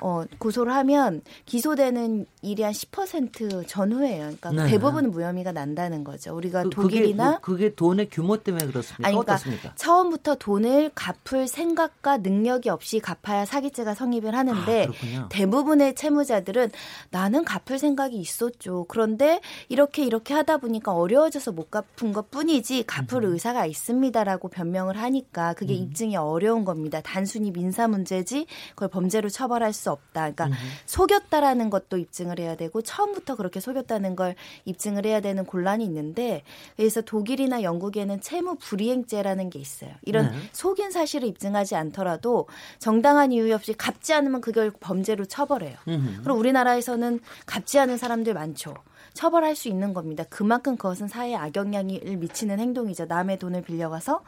[0.00, 4.20] 어 고소를 하면 기소되는 일이 한 10% 전후예요.
[4.38, 4.68] 그러니까 네.
[4.68, 6.34] 대부분 무혐의가 난다는 거죠.
[6.34, 9.06] 우리가 그, 독일이나 그게, 그게 돈의 규모 때문에 그렇습니까?
[9.06, 9.74] 아니, 그러니까 어떻습니까?
[9.74, 15.28] 처음부터 돈을 갚을 생각과 능력이 없이 갚아야 사기죄가 성립을 하는데 아.
[15.28, 16.70] 대부분의 채무자들은
[17.10, 18.86] 나는 갚을 생각이 있었죠.
[18.88, 25.54] 그런데 이렇게 이렇게 하다 보니까 어려워져서 못 갚은 것 뿐이지 갚을 의사가 있습니다라고 변명을 하니까
[25.54, 27.00] 그게 입증이 어려운 겁니다.
[27.02, 30.30] 단순히 민사 문제지 그걸 범죄로 처벌할 수 없다.
[30.30, 30.50] 그러니까
[30.86, 36.42] 속였다라는 것도 입증을 해야 되고 처음부터 그렇게 속였다는 걸 입증을 해야 되는 곤란이 있는데
[36.76, 39.90] 그래서 독일이나 영국에는 채무 불이행죄라는 게 있어요.
[40.02, 40.38] 이런 네.
[40.52, 42.46] 속인 사실을 입증하지 않더라도
[42.78, 45.76] 정당한 이유 없이 갚지 않으면 그걸 범죄로 처벌해요.
[45.86, 46.22] 음흠.
[46.22, 48.74] 그럼 우리나라에서는 갚지 않은 사람들 많죠.
[49.18, 50.22] 처벌할 수 있는 겁니다.
[50.30, 53.06] 그만큼 그것은 사회에 악영향을 미치는 행동이죠.
[53.06, 54.22] 남의 돈을 빌려가서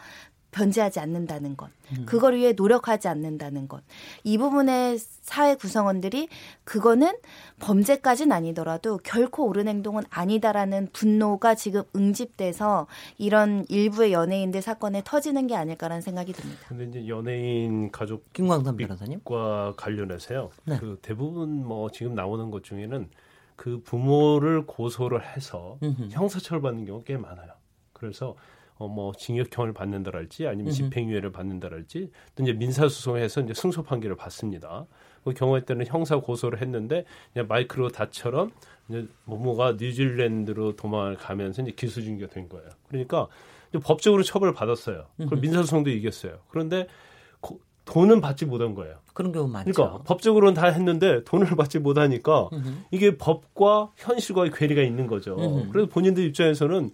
[0.51, 1.71] 변제하지 않는다는 것.
[1.93, 2.07] 음.
[2.07, 3.85] 그걸 위해 노력하지 않는다는 것.
[4.25, 6.29] 이 부분의 사회 구성원들이
[6.65, 7.13] 그거는
[7.61, 15.55] 범죄까지는 아니더라도 결코 옳은 행동은 아니다라는 분노가 지금 응집돼서 이런 일부의 연예인들 사건에 터지는 게
[15.55, 16.63] 아닐까라는 생각이 듭니다.
[16.67, 20.51] 근데 이제 연예인 가족 김광삼 변호사님 과 관련해서요.
[20.65, 20.79] 네.
[20.81, 23.09] 그 대부분 뭐 지금 나오는 것 중에는
[23.61, 26.09] 그 부모를 고소를 해서 음흠.
[26.13, 27.51] 형사처벌 받는 경우가 꽤 많아요.
[27.93, 28.35] 그래서
[28.79, 30.73] 어뭐 징역형을 받는다랄지 아니면.
[30.73, 34.87] 집행유예를 받는다랄지 또 이제 민사소송에서 이제 승소 판결을 받습니다.
[35.25, 38.51] 그 경우에 때는 형사 고소를 했는데 그냥 마이크로 다처럼
[38.89, 42.67] 이제 모모가 뉴질랜드로 도망을 가면서 이제 기소중개가 된 거예요.
[42.89, 43.29] 그러니까
[43.69, 45.05] 이제 법적으로 처벌을 받았어요.
[45.19, 45.37] 그리고.
[45.37, 46.39] 민사소송도 이겼어요.
[46.49, 46.91] 그런데 고-
[47.85, 48.97] 돈은 받지 못한 거예요.
[49.13, 49.73] 그런 경우 많죠.
[49.73, 52.69] 그러니까 법적으로는 다 했는데 돈을 받지 못하니까 음흠.
[52.91, 55.37] 이게 법과 현실과의 괴리가 있는 거죠.
[55.37, 55.69] 음흠.
[55.73, 56.91] 그래서 본인들 입장에서는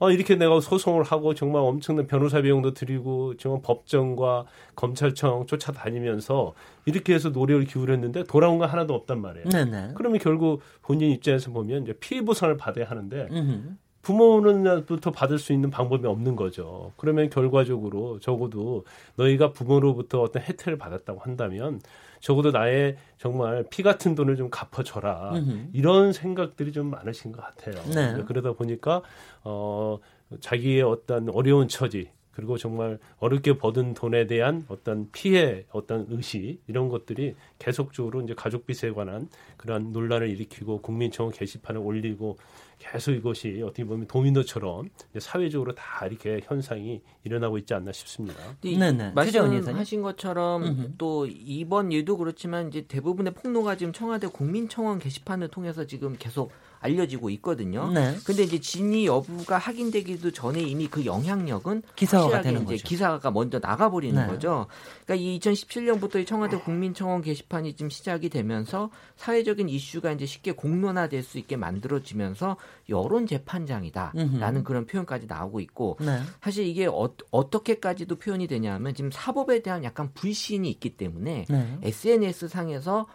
[0.00, 4.44] 아, 이렇게 내가 소송을 하고 정말 엄청난 변호사 비용도 들이고 정말 법정과
[4.76, 9.48] 검찰청 쫓아다니면서 이렇게 해서 노력을 기울였는데 돌아온 건 하나도 없단 말이에요.
[9.48, 9.92] 네네.
[9.96, 13.76] 그러면 결국 본인 입장에서 보면 이제 피해 보상을 받아야 하는데 음흠.
[14.08, 16.92] 부모는부터 받을 수 있는 방법이 없는 거죠.
[16.96, 21.80] 그러면 결과적으로 적어도 너희가 부모로부터 어떤 혜택을 받았다고 한다면
[22.20, 25.32] 적어도 나의 정말 피 같은 돈을 좀 갚아줘라.
[25.34, 25.68] 음흠.
[25.74, 27.82] 이런 생각들이 좀 많으신 것 같아요.
[27.92, 28.22] 네.
[28.24, 29.02] 그러다 보니까
[29.44, 29.98] 어
[30.40, 36.88] 자기의 어떤 어려운 처지 그리고 정말 어렵게 버든 돈에 대한 어떤 피해, 어떤 의식 이런
[36.88, 42.38] 것들이 계속적으로 이제 가족빚에 관한 그러한 논란을 일으키고 국민청원 게시판을 올리고
[42.78, 48.38] 계속 이것이 어떻게 보면 도미노처럼 이제 사회적으로 다 이렇게 현상이 일어나고 있지 않나 싶습니다.
[48.62, 48.78] 근데 이
[49.12, 56.14] 말씀하신 것처럼 또 이번 일도 그렇지만 이제 대부분의 폭로가 지금 청와대 국민청원 게시판을 통해서 지금
[56.16, 57.90] 계속 알려지고 있거든요.
[57.90, 58.16] 네.
[58.24, 62.84] 근데 이제 진위 여부가 확인되기도 전에 이미 그 영향력은 확실하게 되는 이제 거죠.
[62.88, 64.26] 기사가 먼저 나가버리는 네.
[64.26, 64.66] 거죠.
[65.04, 71.22] 그러니까 이 2017년부터 이 청와대 국민청원 게시판이 지금 시작이 되면서 사회적인 이슈가 이제 쉽게 공론화될
[71.22, 72.56] 수 있게 만들어지면서
[72.88, 74.64] 여론 재판장이다라는.
[74.64, 76.20] 그런 표현까지 나오고 있고 네.
[76.42, 81.78] 사실 이게 어, 어떻게까지도 표현이 되냐면 지금 사법에 대한 약간 불신이 있기 때문에 네.
[81.82, 83.06] SNS 상에서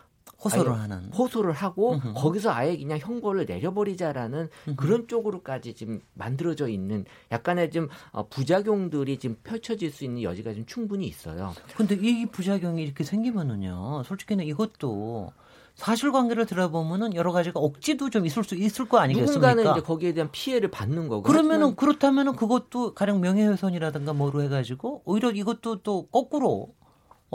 [0.43, 1.05] 호소를 하는.
[1.13, 2.13] 호소를 하고 음흠.
[2.15, 9.37] 거기서 아예 그냥 형벌을 내려버리자라는 그런 쪽으로까지 지금 만들어져 있는 약간의 좀 어, 부작용들이 지금
[9.43, 11.53] 펼쳐질 수 있는 여지가 좀 충분히 있어요.
[11.77, 15.31] 근데 이 부작용이 이렇게 생기면은요, 솔직히는 이것도
[15.75, 19.49] 사실관계를 들어보면은 여러 가지가 억지도 좀 있을 수 있을 거 아니겠습니까?
[19.49, 21.23] 누군가는 이제 거기에 대한 피해를 받는 거고.
[21.23, 26.75] 그러면은 그렇다면은 그것도 가령 명예훼손이라든가 뭐로 해가지고 오히려 이것도 또 거꾸로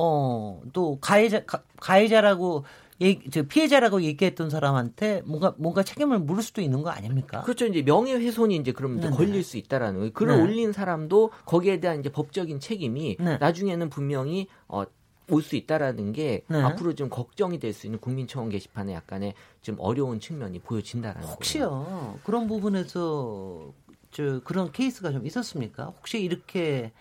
[0.00, 2.64] 어 또 가해자 가, 가해자라고
[3.00, 7.42] 얘기, 저 피해자라고 얘기했던 사람한테 뭔가 뭔가 책임을 물을 수도 있는 거 아닙니까?
[7.42, 7.66] 그렇죠.
[7.66, 9.16] 이제 명예훼손이 이제 그럼 이제 네네.
[9.16, 10.12] 걸릴 수 있다라는 거예요.
[10.12, 10.42] 글을 네.
[10.42, 13.38] 올린 사람도 거기에 대한 이제 법적인 책임이 네.
[13.38, 14.84] 나중에는 분명히 어,
[15.30, 16.60] 올 수 있다라는 게 네.
[16.62, 21.34] 앞으로 좀 걱정이 될 수 있는 국민청원 게시판에 약간의 좀 어려운 측면이 보여진다라는 거예요.
[21.34, 23.72] 혹시요 그런 부분에서
[24.10, 25.92] 저 그런 케이스가 좀 있었습니까?
[25.98, 26.92] 혹시 이렇게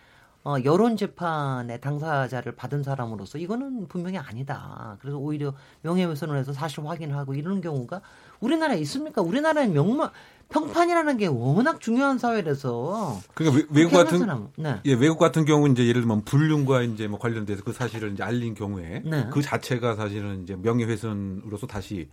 [0.47, 4.95] 어, 여론 재판의 당사자를 받은 사람으로서 이거는 분명히 아니다.
[5.01, 7.99] 그래서 오히려 명예훼손을 해서 사실 확인하고 이런 경우가
[8.39, 9.21] 우리나라에 있습니까?
[9.21, 10.09] 우리나라의 명마
[10.47, 14.79] 평판이라는 게 워낙 중요한 사회라서 그러니까 외- 그렇게 같은 사람, 네.
[14.85, 18.53] 예, 외국 같은 경우 이제 예를 들면 불륜과 이제 뭐 관련돼서 그 사실을 이제 알린
[18.53, 19.27] 경우에 네.
[19.29, 22.07] 그 자체가 사실은 이제 명예훼손으로서 다시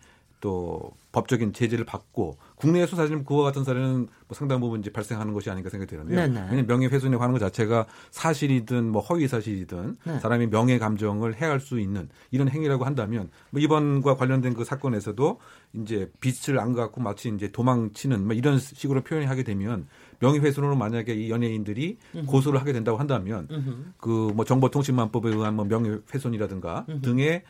[0.44, 5.48] 또 법적인 제재를 받고 국내에서 사실은 그와 같은 사례는 뭐 상당 부분 이제 발생하는 것이
[5.48, 6.18] 아닌가 생각이 되는데요.
[6.18, 6.38] 네네.
[6.38, 10.20] 왜냐하면 명예훼손에 관한 것 자체가 사실이든 뭐 허위 사실이든 네.
[10.20, 15.40] 사람의 명예 감정을 해할 수 있는 이런 행위라고 한다면 뭐 이번과 관련된 그 사건에서도
[15.80, 19.86] 이제 빛을 안 갖고 마치 이제 도망치는 뭐 이런 식으로 표현하게 되면
[20.18, 23.48] 명예훼손으로 만약에 이 연예인들이 고소를 하게 된다고 한다면
[23.96, 27.44] 그 뭐 정보통신망법에 의한 뭐 명예훼손이라든가 등의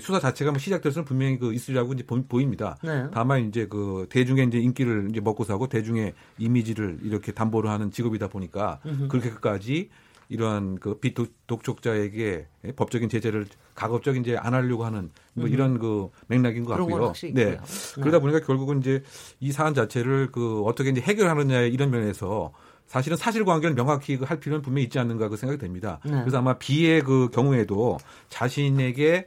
[0.00, 2.76] 수사 자체가 뭐 시작돼서는 분명히 그 있으리라고 이제 보- 보입니다.
[2.82, 3.06] 네.
[3.12, 8.28] 다만 이제 그 대중의 이제 인기를 이제 먹고 사고 대중의 이미지를 이렇게 담보로 하는 직업이다
[8.28, 9.88] 보니까 그렇게까지
[10.30, 12.46] 이러한 그 비독촉자에게
[12.76, 17.12] 법적인 제재를 가급적 이제 안 하려고 하는 뭐 이런 그 맥락인 것 같고요.
[17.32, 17.42] 네.
[17.52, 17.62] 있고요.
[18.02, 19.02] 그러다 보니까 결국은 이제
[19.40, 22.52] 이 사안 자체를 그 어떻게 이제 해결하느냐 이런 면에서
[22.86, 26.00] 사실은 사실관계를 명확히 그할 필요는 분명히 있지 않는가 그 생각이 됩니다.
[26.04, 26.12] 네.
[26.20, 27.98] 그래서 아마 비의 그 경우에도
[28.28, 29.26] 자신에게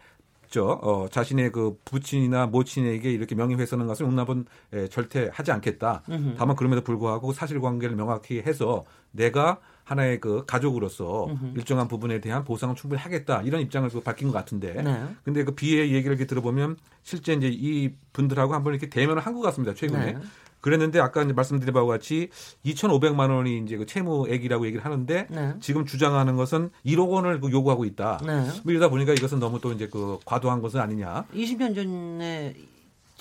[0.51, 6.03] 저 어, 자신의 그 부친이나 모친에게 이렇게 명예훼손한 것을 용납은 에, 절대 하지 않겠다.
[6.09, 6.35] 음흠.
[6.37, 11.53] 다만 그럼에도 불구하고 사실관계를 명확히 해서 내가 하나의 그 가족으로서 음흠.
[11.57, 14.73] 일정한 부분에 대한 보상을 충분히 하겠다 이런 입장을 그 밝힌 것 같은데.
[14.83, 15.05] 네.
[15.23, 19.39] 근데 그 비의 얘기를 이렇게 들어보면 실제 이제 이 분들하고 한번 이렇게 대면을 한 것
[19.41, 20.13] 같습니다 최근에.
[20.13, 20.19] 네.
[20.62, 22.30] 그랬는데 아까 이제 말씀드린 바와 같이
[22.65, 25.54] 2,500만 원이 이제 그 채무액이라고 얘기를 하는데 네.
[25.60, 28.19] 지금 주장하는 것은 1억 원을 그 요구하고 있다.
[28.26, 28.47] 네.
[28.63, 31.26] 뭐 이러다 보니까 이것은 너무 또 이제 그 과도한 것은 아니냐.
[31.34, 32.56] 20년 전에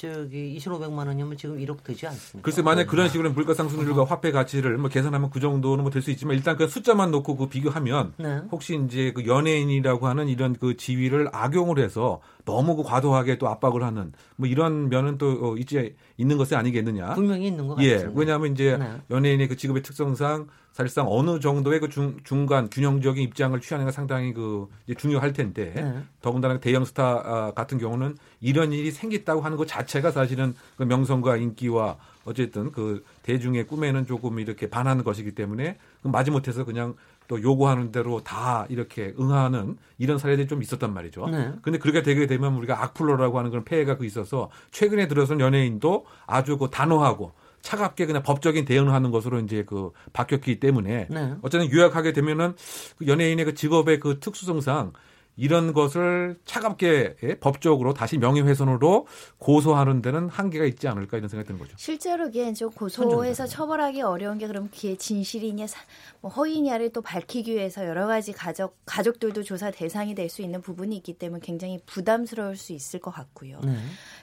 [0.00, 2.42] 저기 2,500만 원이면 지금 1억 되지 않습니까?
[2.42, 6.10] 글쎄 만약 그런 식으로 물가 상승률과 화폐 가치를 뭐 계산하면 그 정도는 뭐 될 수
[6.10, 8.40] 있지만 일단 그 숫자만 놓고 그 비교하면 네.
[8.50, 13.82] 혹시 이제 그 연예인이라고 하는 이런 그 지위를 악용을 해서 너무 그 과도하게 또 압박을
[13.82, 17.12] 하는 뭐 이런 면은 또 어, 있지 있는 것이 아니겠느냐.
[17.14, 18.18] 분명히 있는 것 예, 같습니다.
[18.18, 18.90] 왜냐하면 이제 네.
[19.10, 20.46] 연예인의 그 직업의 특성상
[20.80, 26.02] 사실상 어느 정도의 그 중, 중간 균형적인 입장을 취하는 게 상당히 그 중요할 텐데 네.
[26.22, 31.36] 더군다나 대형 스타 아, 같은 경우는 이런 일이 생겼다고 하는 것 자체가 사실은 그 명성과
[31.36, 36.94] 인기와 어쨌든 그 대중의 꿈에는 조금 이렇게 반하는 것이기 때문에 그 마지못해서 그냥
[37.28, 41.26] 또 요구하는 대로 다 이렇게 응하는 이런 사례들이 좀 있었단 말이죠.
[41.28, 41.52] 네.
[41.60, 46.56] 근데 그렇게 되게 되면 우리가 악플러라고 하는 그런 폐해가 그 있어서 최근에 들어서는 연예인도 아주
[46.56, 47.32] 그 단호하고
[47.62, 51.35] 차갑게 그냥 법적인 대응을 하는 것으로 이제 그 바뀌었기 때문에 네.
[51.42, 52.55] 어쨌든 요약하게 되면은
[52.99, 54.92] 그 연예인의 그 직업의 그 특수성상
[55.40, 59.07] 이런 것을 차갑게 예, 법적으로 다시 명예훼손으로
[59.38, 61.74] 고소하는 데는 한계가 있지 않을까 이런 생각이 드는 거죠.
[61.79, 65.81] 실제로 이게 좀 고소해서 처벌하기 어려운 게 그럼 그게 진실이냐 사-
[66.20, 70.94] 뭐 허위냐를 또 밝히기 위해서 여러 가지 가족 가족들도 조사 대상이 될 수 있는 부분이
[70.98, 73.59] 있기 때문에 굉장히 부담스러울 수 있을 것 같고요.
[73.64, 73.74] 네.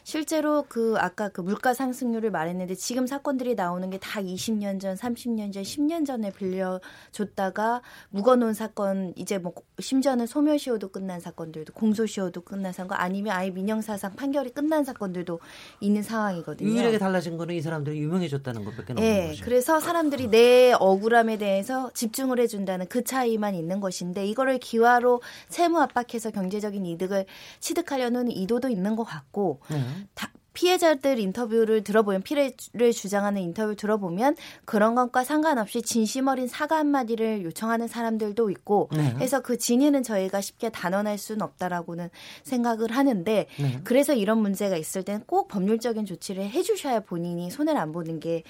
[0.04, 5.52] 실제로 그 아까 그 물가 상승률을 말했는데 지금 사건들이 나오는 게 다 20년 전, 30년
[5.52, 12.98] 전, 10년 전에 빌려줬다가 묵어놓은 사건 이제 뭐 심지어는 소멸시효도 끝난 사건들도 공소시효도 끝난 사건
[13.00, 15.40] 아니면 아예 민형사상 판결이 끝난 사건들도
[15.80, 16.70] 있는 상황이거든요.
[16.70, 19.46] 유일하게 달라진 거는 이 사람들이 유명해졌다는 것밖에 없는 예, 거죠.
[19.46, 26.32] 그래서 사람들이 내 억울함에 대해서 집중을 해준다는 그 차이만 있는 것인데 이거를 기화로 채무 압박해서
[26.32, 27.26] 경제적인 이득을
[27.60, 29.82] 취득하려는 의도도 있는 것 같고 네.
[30.14, 37.44] 다- 피해자들 인터뷰를 들어보면 피해를 주장하는 인터뷰를 들어보면 그런 것과 상관없이 진심 어린 사과 한마디를
[37.44, 39.04] 요청하는 사람들도 있고 네.
[39.20, 42.10] 해서 그 진위는 저희가 쉽게 단언할 수는 없다라고는
[42.42, 43.80] 생각을 하는데 네.
[43.84, 48.42] 그래서 이런 문제가 있을 때는 꼭 법률적인 조치를 해주셔야 본인이 손해를 안 보는 게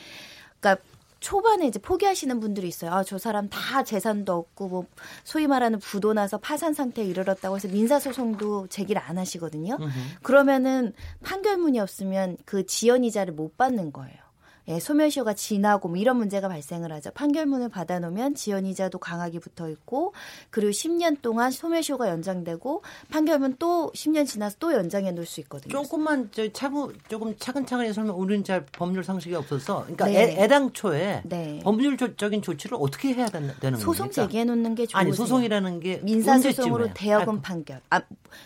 [0.61, 0.81] 그러니까
[1.19, 2.91] 초반에 이제 포기하시는 분들이 있어요.
[2.91, 4.85] 아, 저 사람 다 재산도 없고 뭐
[5.23, 9.77] 소위 말하는 부도 나서 파산 상태에 이르렀다고 해서 민사 소송도 제기를 안 하시거든요.
[10.21, 14.26] 그러면은 판결문이 없으면 그 지연 이자를 못 받는 거예요.
[14.69, 17.11] 예, 소멸시효가 지나고 뭐 이런 문제가 발생을 하죠.
[17.11, 20.13] 판결문을 받아놓으면 지연이자도 강하게 붙어 있고
[20.49, 25.71] 그리고 10년 동안 소멸시효가 연장되고 판결문 또 10년 지나서 또 연장해 놓을 수 있거든요.
[25.71, 28.19] 조금만 저 차분 조금 차근차근히 설명.
[28.19, 30.37] 우리는 잘 법률 상식이 없어서 그러니까 네.
[30.37, 31.59] 애, 애당초에 네.
[31.63, 34.09] 법률적인 조치를 어떻게 해야 되는 되는 소송?
[34.11, 34.99] 제기해 놓는 게 좋으세요.
[34.99, 36.93] 아니 소송이라는 게 민사 소송으로 언제쯤에?
[36.93, 37.81] 대여금 아, 판결.
[37.89, 38.01] 아,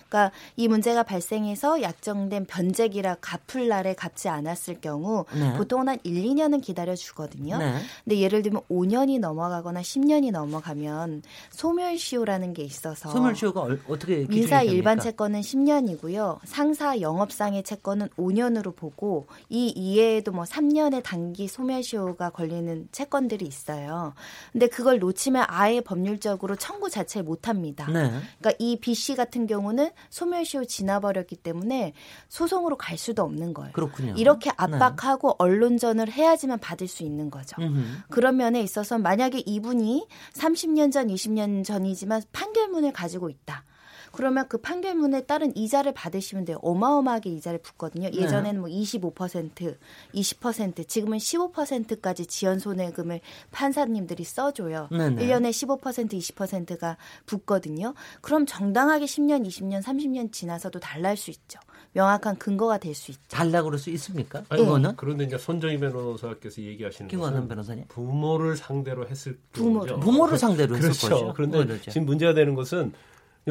[0.09, 5.53] 그러니까 이 문제가 발생해서 약정된 변제기라 갚을 날에 갚지 않았을 경우 네.
[5.57, 7.57] 보통은 한 1, 2년은 기다려 주거든요.
[7.57, 7.75] 네.
[8.03, 14.61] 근데 예를 들면 5년이 넘어가거나 10년이 넘어가면 소멸시효라는 게 있어서 소멸시효가 얼- 어떻게 기준이 민사?
[14.61, 16.39] 일반 채권은 10년이고요.
[16.45, 24.13] 상사 영업상의 채권은 5년으로 보고 이 이외에도 뭐 3년의 단기 소멸시효가 걸리는 채권들이 있어요.
[24.51, 27.85] 근데 그걸 놓치면 아예 법률적으로 청구 자체를 못 합니다.
[27.87, 28.09] 네.
[28.39, 31.93] 그러니까 이 B 씨 같은 경우는 소멸시효 지나버렸기 때문에
[32.29, 33.71] 소송으로 갈 수도 없는 거예요.
[33.73, 34.13] 그렇군요.
[34.17, 37.55] 이렇게 압박하고 언론전을 해야지만 받을 수 있는 거죠.
[37.61, 37.81] 음흠.
[38.09, 43.65] 그런 면에 있어서 만약에 이분이 30년 전, 20년 전이지만 판결문을 가지고 있다.
[44.11, 46.59] 그러면 그 판결문에 따른 이자를 받으시면 돼요.
[46.61, 48.09] 어마어마하게 이자를 붙거든요.
[48.09, 48.17] 네.
[48.17, 49.77] 예전에는 뭐 25%,
[50.13, 53.21] 20%, 지금은 15%까지 지연 손해금을
[53.51, 54.89] 판사님들이 써줘요.
[54.91, 55.25] 네네.
[55.25, 57.93] 1년에 15%, 20%가 붙거든요.
[58.21, 61.59] 그럼 정당하게 10년, 20년, 30년 지나서도 달랄 수 있죠.
[61.93, 63.21] 명확한 근거가 될 수 있죠.
[63.27, 64.43] 달라 그럴 수 있습니까?
[64.49, 67.85] 아니, 이거는 그런데 이제 손정희 변호사께서 얘기하시는 김관원 것은 변호사님.
[67.89, 69.99] 부모를 상대로 했을 부모를.
[69.99, 71.09] 부모를 상대로 했을 그렇죠.
[71.09, 71.33] 거죠.
[71.35, 71.91] 그런데 그렇죠.
[71.91, 72.93] 지금 문제가 되는 것은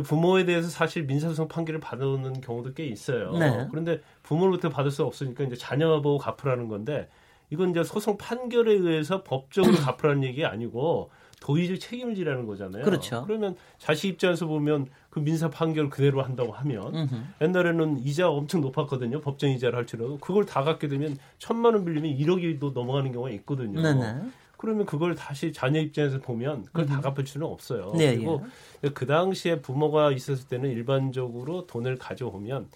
[0.05, 3.33] 부모에 대해서 사실 민사소송 판결을 받아오는 경우도 꽤 있어요.
[3.33, 3.67] 네.
[3.71, 7.09] 그런데 부모로부터 받을 수 없으니까 이제 자녀 보고 갚으라는 건데
[7.51, 11.11] 이건 이제 소송 판결에 의해서 법적으로 갚으라는 얘기 아니고
[11.41, 12.85] 도의적 책임을 지라는 거잖아요.
[12.85, 13.25] 그렇죠.
[13.27, 17.15] 그러면 자식 입장에서 보면 그 민사 판결 그대로 한다고 하면 음흠.
[17.41, 19.21] 옛날에는 이자가 엄청 높았거든요.
[19.21, 23.81] 법정 이자를 할지라도 그걸 다 갚게 되면 천만 원 빌리면 1억이도 넘어가는 경우가 있거든요.
[23.81, 24.31] 네네.
[24.59, 27.95] 그러면 그걸 다시 자녀 입장에서 보면 그걸 다 갚을 수는 없어요.
[27.97, 28.45] 네, 그리고
[28.93, 32.69] 그 당시에 부모가 있었을 때는 일반적으로 돈을 가져오면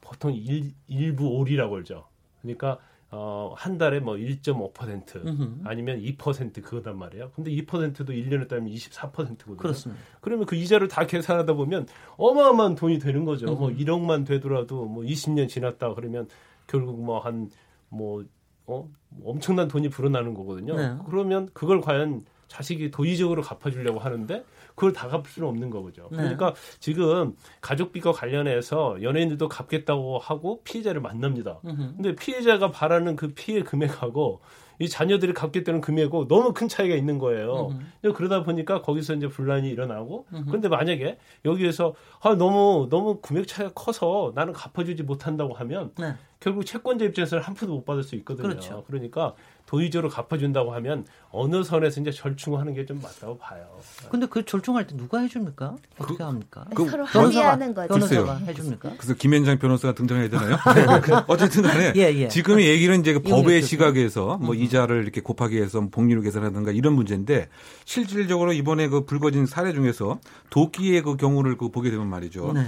[0.00, 2.04] 보통 일, 일부 올이라고 그러죠.
[2.42, 2.78] 그러니까
[3.14, 5.60] 어, 한 달에 뭐 1.5% 음흠.
[5.64, 7.30] 아니면 2% 그거단 말이에요.
[7.36, 9.56] 근데 2%도 1년에 따르면 24%거든요.
[9.58, 10.02] 그렇습니다.
[10.22, 11.86] 그러면 그 이자를 다 계산하다 보면
[12.16, 13.54] 어마어마한 돈이 되는 거죠.
[13.54, 16.26] 뭐 1억만 되더라도 뭐 20년 지났다 그러면
[16.66, 18.24] 결국 뭐 한뭐
[18.66, 18.88] 어?
[19.22, 20.74] 엄청난 돈이 불어나는 거거든요.
[20.74, 20.96] 네.
[21.04, 24.44] 그러면 그걸 과연 자식이 도의적으로 갚아주려고 하는데
[24.74, 26.08] 그걸 다 갚을 수는 없는 거죠.
[26.10, 26.18] 네.
[26.18, 31.60] 그러니까 지금 가족비과 관련해서 연예인들도 갚겠다고 하고 피해자를 만납니다.
[31.64, 31.94] 음흠.
[31.96, 34.40] 근데 피해자가 바라는 그 피해 금액하고
[34.78, 37.68] 이 자녀들이 갚겠다는 금액하고 너무 큰 차이가 있는 거예요.
[38.02, 38.12] 음흠.
[38.12, 44.32] 그러다 보니까 거기서 이제 분란이 일어나고 그런데 만약에 여기에서 아 너무 너무 금액 차이가 커서
[44.34, 46.14] 나는 갚아주지 못한다고 하면 네.
[46.42, 48.48] 결국 채권자 입장에서는 한 푼도 못 받을 수 있거든요.
[48.48, 48.84] 그렇죠.
[48.88, 49.34] 러니까
[49.66, 53.64] 도의적으로 갚아준다고 하면 어느 선에서 이제 절충하는 게 좀 맞다고 봐요.
[54.10, 55.76] 근데 그 절충할 때 누가 해줍니까?
[55.98, 56.64] 어떻게 합니까?
[56.74, 57.88] 그 서로 변호사가, 합의하는 거죠.
[57.94, 58.48] 변호사가 글쎄요.
[58.48, 58.90] 해줍니까?
[58.96, 60.56] 그래서 김현장 변호사가 등장해야 되나요?
[61.28, 62.28] 어쨌든 간에 예, 예.
[62.28, 63.62] 지금 의 얘기는 이제 그 법의.
[63.62, 67.48] 시각에서 뭐 이자를 이렇게 곱하기 해서 복리로 계산하든가 이런 문제인데
[67.84, 70.18] 실질적으로 이번에 그 불거진 사례 중에서
[70.50, 72.52] 도끼의 그 경우를 그 보게 되면 말이죠.
[72.52, 72.66] 네.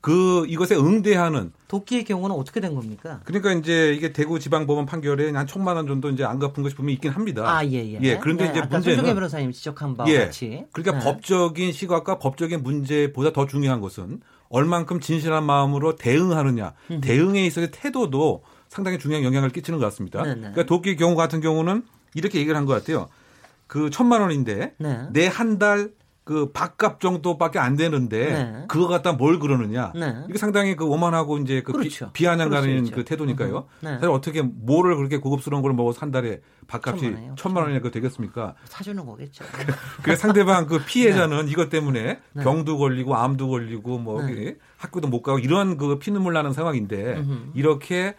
[0.00, 3.20] 그 이것에 응대하는 도끼의 경우는 어떻게 된 겁니까?
[3.24, 6.94] 그러니까 이제 이게 대구 지방법원 판결에 한 천만 원 정도 이제 안 갚은 것이 분명히
[6.94, 7.42] 있긴 합니다.
[7.46, 8.18] 아, 예, 예.
[8.18, 10.26] 그런데 네, 이제 문제는 손정혜 변호사님 지적한 바와 예.
[10.26, 10.64] 같이.
[10.72, 11.04] 그러니까 네.
[11.04, 16.74] 법적인 시각과 법적인 문제보다 더 중요한 것은 얼만큼 진실한 마음으로 대응하느냐.
[17.02, 20.22] 대응에 있어서의 태도도 상당히 중요한 영향을 끼치는 것 같습니다.
[20.22, 20.40] 네네.
[20.40, 21.82] 그러니까 도끼 경우 같은 경우는
[22.14, 23.08] 이렇게 얘기를 한 것 같아요.
[23.66, 25.00] 그 천만 원인데 네.
[25.12, 25.90] 내한달
[26.26, 28.64] 그 밥값 정도밖에 안 되는데 네.
[28.66, 29.92] 그거 갖다 뭘 그러느냐.
[29.94, 30.24] 네.
[30.28, 32.10] 이게 상당히 그 오만하고 이제 그 그렇죠.
[32.12, 32.96] 비, 아냥 그럴 수 가는 있죠.
[32.96, 33.58] 그 태도니까요.
[33.58, 33.62] 음.
[33.80, 33.92] 네.
[33.94, 37.34] 사실 어떻게 뭐를 그렇게 고급스러운 걸 먹어서 한 달에 밥값이 천만 원이에요.
[37.38, 38.56] 천만 원이나 그 되겠습니까?
[38.66, 39.44] 사주는 거겠죠.
[40.02, 42.42] 그 상대방 그 피해자는 이것 때문에 네.
[42.42, 44.56] 병도 걸리고 암도 걸리고 뭐 네.
[44.78, 47.50] 학교도 못 가고 이런 그 피눈물 나는 상황인데 음흠.
[47.54, 48.16] 이렇게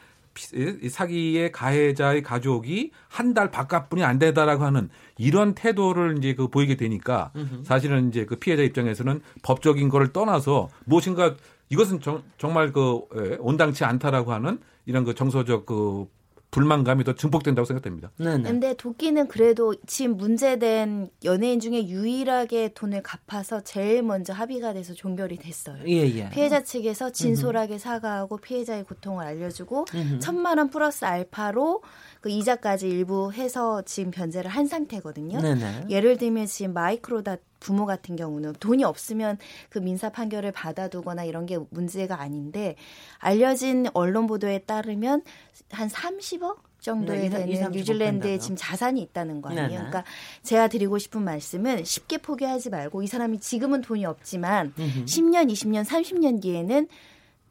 [0.89, 7.31] 사기의 가해자의 가족이 한 달 밥값뿐이 안 되다라고 하는 이런 태도를 이제 그 보이게 되니까.
[7.63, 11.35] 사실은 이제 그 피해자 입장에서는 법적인 거를 떠나서 무엇인가
[11.69, 16.07] 이것은 정, 정말 그 예, 온당치 않다라고 하는 이런 그 정서적 그
[16.49, 18.09] 불만감이 더 증폭된다고 생각됩니다.
[18.17, 18.43] 네네.
[18.43, 25.37] 근데 도끼는 그래도 지금 문제된 연예인 중에 유일하게 돈을 갚아서 제일 먼저 합의가 돼서 종결이
[25.37, 25.77] 됐어요.
[25.87, 26.29] 예, 예.
[26.29, 30.19] 피해자 측에서 진솔하게 사과하고 피해자의 고통을 알려주고 음흠.
[30.19, 31.81] 천만 원 플러스 알파로
[32.27, 35.39] 그 이자까지 일부 해서 지금 변제를 한 상태거든요.
[35.39, 35.85] 네네.
[35.89, 39.37] 예를 들면 지금 마이크로다 부모 같은 경우는 돈이 없으면
[39.69, 42.75] 그 민사 판결을 받아두거나 이런 게 문제가 아닌데
[43.19, 45.23] 알려진 언론 보도에 따르면
[45.71, 48.37] 한 30억 정도에 네, 이- 되는 이- 30% 뉴질랜드에?
[48.39, 49.67] 지금 자산이 있다는 거 아니에요.
[49.67, 49.77] 네네.
[49.77, 50.03] 그러니까
[50.43, 55.05] 제가 드리고 싶은 말씀은 쉽게 포기하지 말고 이 사람이 지금은 돈이 없지만 음흠.
[55.05, 56.89] 10년, 20년, 30년 뒤에는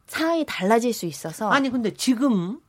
[0.05, 2.59] 상황이 달라질 수 있어서 아니 근데 지금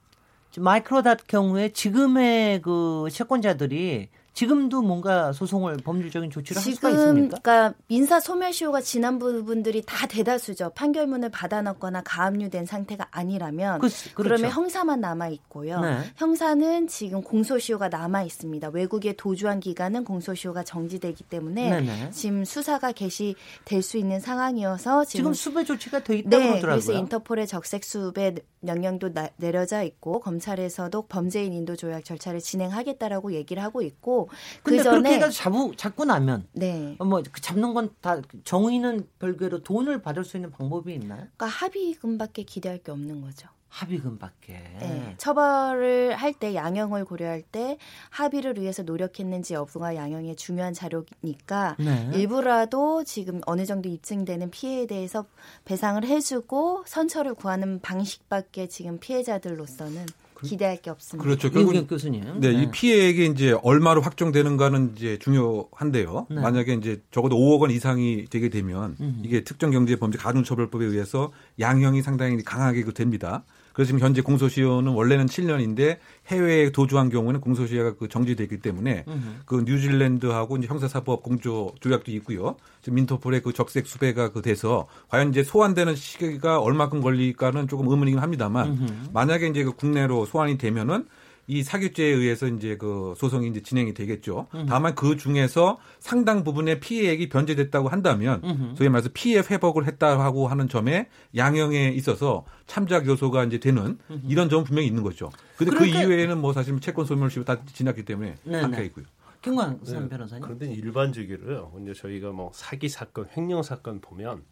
[0.56, 4.08] 마이크로닷 경우에 지금의 그 채권자들이
[4.38, 7.38] 지금도 뭔가 소송을 법률적인 조치를 할 수가 지금 있습니까?
[7.42, 10.70] 그러니까 민사 소멸시효가 지난 부분들이 다 대다수죠.
[10.76, 14.54] 판결문을 받아놨거나 가압류된 상태가 아니라면 그, 그러면 그렇죠.
[14.54, 15.80] 형사만 남아 있고요.
[15.80, 15.98] 네.
[16.14, 18.68] 형사는 지금 공소시효가 남아 있습니다.
[18.68, 22.10] 외국에 도주한 기간은 공소시효가 정지되기 때문에 네네.
[22.12, 26.70] 지금 수사가 개시될 수 있는 상황이어서 지금 지금 수배 조치가 돼 있다고 네, 그러더라고요.
[26.70, 33.62] 그래서 인터폴의 적색 수배 명령도 나- 내려져 있고 검찰에서도 범죄인 인도 조약 절차를 진행하겠다라고 얘기를
[33.64, 34.27] 하고 있고
[34.62, 36.96] 근데 그 그렇게 해서 잡고 잡고 나면 네.
[36.98, 41.20] 어, 뭐 잡는 건 다 정의는 별개로 돈을 받을 수 있는 방법이 있나요?
[41.36, 43.48] 그러니까 합의금밖에 기대할 게 없는 거죠.
[43.68, 44.52] 합의금밖에.
[44.80, 45.14] 네.
[45.18, 47.76] 처벌을 할 때 양형을 고려할 때
[48.10, 52.10] 합의를 위해서 노력했는지 여부가 양형의 중요한 자료니까 네.
[52.14, 55.26] 일부라도 지금 어느 정도 입증되는 피해에 대해서
[55.64, 60.06] 배상을 해주고 선처를 구하는 방식밖에 지금 피해자들로서는
[60.46, 61.24] 기대할 게 없습니다.
[61.24, 61.50] 그렇죠.
[61.50, 62.40] 결국 교수님.
[62.40, 66.26] 네, 이 피해액이 이제 얼마로 확정되는가는 이제 중요한데요.
[66.30, 66.40] 네.
[66.40, 69.20] 만약에 이제 적어도 5억 원 이상이 되게 되면 음흠.
[69.24, 73.44] 이게 특정 경제 범죄 가중처벌법에 의해서 양형이 상당히 강하게 그 됩니다.
[73.78, 79.18] 그래서 지금 현재 공소시효는 원래는 7년인데 해외에 도주한 경우는 공소시효가 그 정지되기 때문에 음흠.
[79.46, 82.56] 그 뉴질랜드하고 이제 형사사법 공조 조약도 있고요.
[82.82, 88.18] 지금 인터폴의 그 적색 수배가 그 돼서 과연 이제 소환되는 시기가 얼마큼 걸릴까는 조금 의문이긴
[88.18, 88.86] 합니다만 음흠.
[89.12, 91.06] 만약에 이제 그 국내로 소환이 되면은
[91.50, 94.48] 이 사기죄에 의해서 이제 그 소송이 이제 진행이 되겠죠.
[94.54, 94.66] 음.
[94.68, 98.74] 다만 그 중에서 상당 부분의 피해액이 변제됐다고 한다면 음흠.
[98.76, 104.64] 소위 말해서 피해 회복을 했다고 하는 점에 양형에 있어서 참작 요소가 이제 되는 이런 점은
[104.64, 105.30] 분명히 있는 거죠.
[105.56, 108.34] 근데 그 그러니까- 이후에는 뭐 사실 채권 소멸시효 다 지났기 때문에.
[108.46, 109.06] 한가 있고요.
[109.40, 110.08] 김광선 네.
[110.10, 110.42] 변호사님.
[110.42, 114.42] 그런데 일반적으로 이제 저희가 뭐 사기 사건, 횡령 사건 보면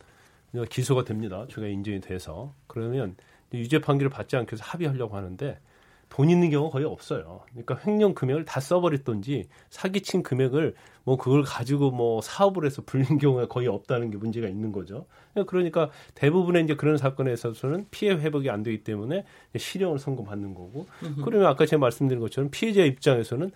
[0.70, 1.44] 기소가 됩니다.
[1.50, 3.16] 죄가 인정이 돼서 그러면
[3.52, 5.58] 유죄 판결을 받지 않기 위해서 합의하려고 하는데
[6.08, 7.40] 돈 있는 경우가 거의 없어요.
[7.50, 13.48] 그러니까 횡령 금액을 다 써버렸던지 사기친 금액을 뭐 그걸 가지고 뭐 사업을 해서 불린 경우가
[13.48, 15.06] 거의 없다는 게 문제가 있는 거죠.
[15.46, 19.24] 그러니까 대부분의 이제 그런 사건에 있어서는 피해 회복이 안 되기 때문에
[19.56, 20.86] 실형을 선고받는 거고
[21.24, 23.50] 그러면 아까 제가 말씀드린 것처럼 피해자 입장에서는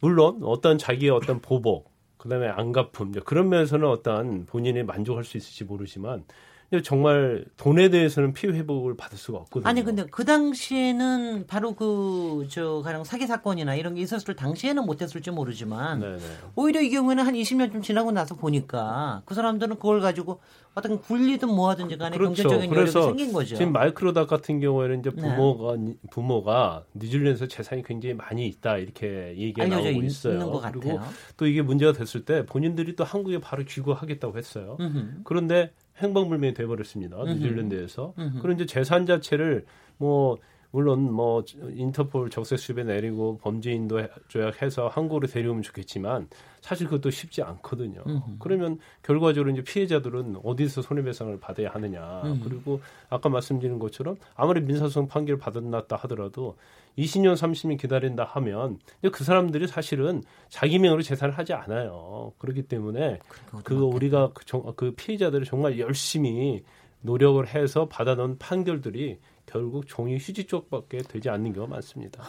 [0.00, 5.36] 물론 어떤 자기의 어떤 보복, 그다음에 안 갚음 이제 그런 면에서는 어떤 본인이 만족할 수
[5.36, 6.24] 있을지 모르지만
[6.68, 9.68] 근데 정말 돈에 대해서는 피해 회복을 받을 수가 없거든요.
[9.68, 15.30] 아니 근데 그 당시에는 바로 그 저 가령 사기 사건이나 이런 게 있었을 당시에는 못했을지
[15.30, 16.18] 모르지만 네네.
[16.54, 20.40] 오히려 이 경우에는 한 20년쯤 지나고 나서 보니까 그 사람들은 그걸 가지고
[20.74, 23.46] 어떤 굴리든 뭐하든지 간에 경제적인 여력이 생긴 거죠.
[23.48, 23.56] 그렇죠.
[23.56, 25.22] 지금 마이크로닷 같은 경우에는 이제 네.
[25.22, 25.76] 부모가
[26.10, 30.38] 부모가 뉴질랜드에서 재산이 굉장히 많이 있다 이렇게 얘기가 나오고 있- 있어요.
[30.38, 31.02] 그리고 같아요.
[31.36, 34.76] 또 이게 문제가 됐을 때 본인들이 또 한국에 바로 귀국하겠다고 했어요.
[34.80, 35.22] 음흠.
[35.24, 35.72] 그런데
[36.02, 37.16] 행방불명이 돼버렸습니다.
[37.24, 38.14] 뉴질랜드에서.
[38.40, 39.64] 그런 이제 재산 자체를
[39.98, 40.38] 뭐
[40.70, 41.44] 물론 뭐
[41.74, 46.28] 인터폴 적색 수배 내리고 범죄인도 해- 조약해서 한국으로 데려오면 좋겠지만
[46.60, 48.02] 사실 그것도 쉽지 않거든요.
[48.06, 48.22] 음흠.
[48.38, 52.22] 그러면 결과적으로 이제 피해자들은 어디서 손해배상을 받아야 하느냐.
[52.24, 52.40] 음흠.
[52.48, 56.56] 그리고 아까 말씀드린 것처럼 아무리 민사소송 판결 받았다 하더라도
[56.98, 58.78] 20년 30년 기다린다 하면
[59.12, 62.32] 그 사람들이 사실은 자기 명으로 재산을 하지 않아요.
[62.38, 63.20] 그렇기 때문에
[63.64, 66.64] 그 우리가 그, 정- 그 피해자들이 정말 열심히
[67.02, 69.18] 노력을 해서 받아놓은 판결들이
[69.56, 72.22] 결국 종이 휴지 쪽밖에 되지 않는 경우가 많습니다.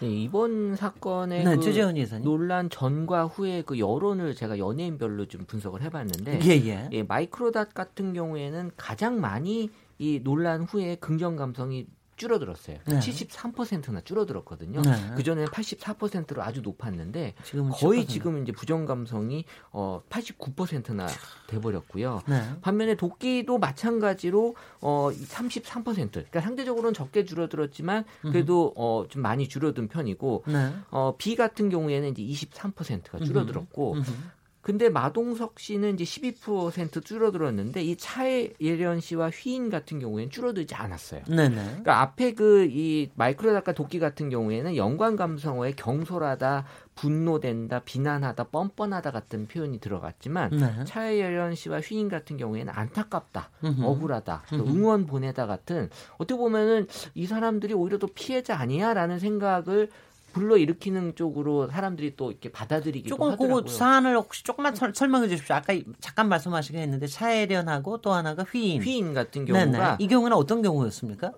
[0.00, 2.22] 네, 이번 사건의 네, 그.
[2.24, 7.02] 논란 전과 후의 그 여론을 제가 연예인별로 좀 분석을 해봤는데, 예, 예.
[7.02, 9.68] 마이크로닷 같은 경우에는 가장 많이
[9.98, 11.86] 이 논란 후에 긍정 감성이
[12.20, 12.76] 줄어들었어요.
[12.84, 12.98] 네.
[12.98, 14.82] 73%나 줄어들었거든요.
[14.82, 15.10] 네.
[15.16, 18.08] 그 전에는 84%로 아주 높았는데 지금은 거의 10%.
[18.08, 21.06] 지금 이제 부정 감성이 어 89%나
[21.46, 22.20] 돼 버렸고요.
[22.28, 22.42] 네.
[22.60, 26.10] 반면에 도끼도 마찬가지로 어 33%.
[26.12, 30.72] 그러니까 상대적으로는 적게 줄어들었지만 그래도 어 좀 많이 줄어든 편이고 네.
[30.90, 34.10] 어 B 같은 경우에는 이제 23%가 줄어들었고 음흠.
[34.62, 41.22] 근데 마동석 씨는 이제 12% 줄어들었는데 이 차예련 씨와 휘인 같은 경우에는 줄어들지 않았어요.
[41.28, 41.54] 네네.
[41.54, 49.46] 그러니까 앞에 그 이 마이크로닷과 도끼 같은 경우에는 연관 감성어에 경솔하다, 분노된다, 비난하다, 뻔뻔하다 같은
[49.46, 50.84] 표현이 들어갔지만 네.
[50.84, 53.82] 차예련 씨와 휘인 같은 경우에는 안타깝다, 음흠.
[53.84, 54.70] 억울하다, 또 음흠.
[54.70, 59.90] 응원 보내다 같은 어떻게 보면은 이 사람들이 오히려 더 피해자 아니야라는 생각을
[60.32, 63.62] 불러 일으키는 쪽으로 사람들이 또 이렇게 받아들이기도 조금 하더라고요.
[63.64, 65.56] 그 사안을 혹시 조금만 설, 설명해 주십시오.
[65.56, 68.82] 아까 잠깐 말씀하시긴 했는데 차혜련하고 또 하나가 휘인.
[68.82, 69.72] 휘인 같은 네네.
[69.72, 71.32] 경우가 이 경우는 어떤 경우였습니까?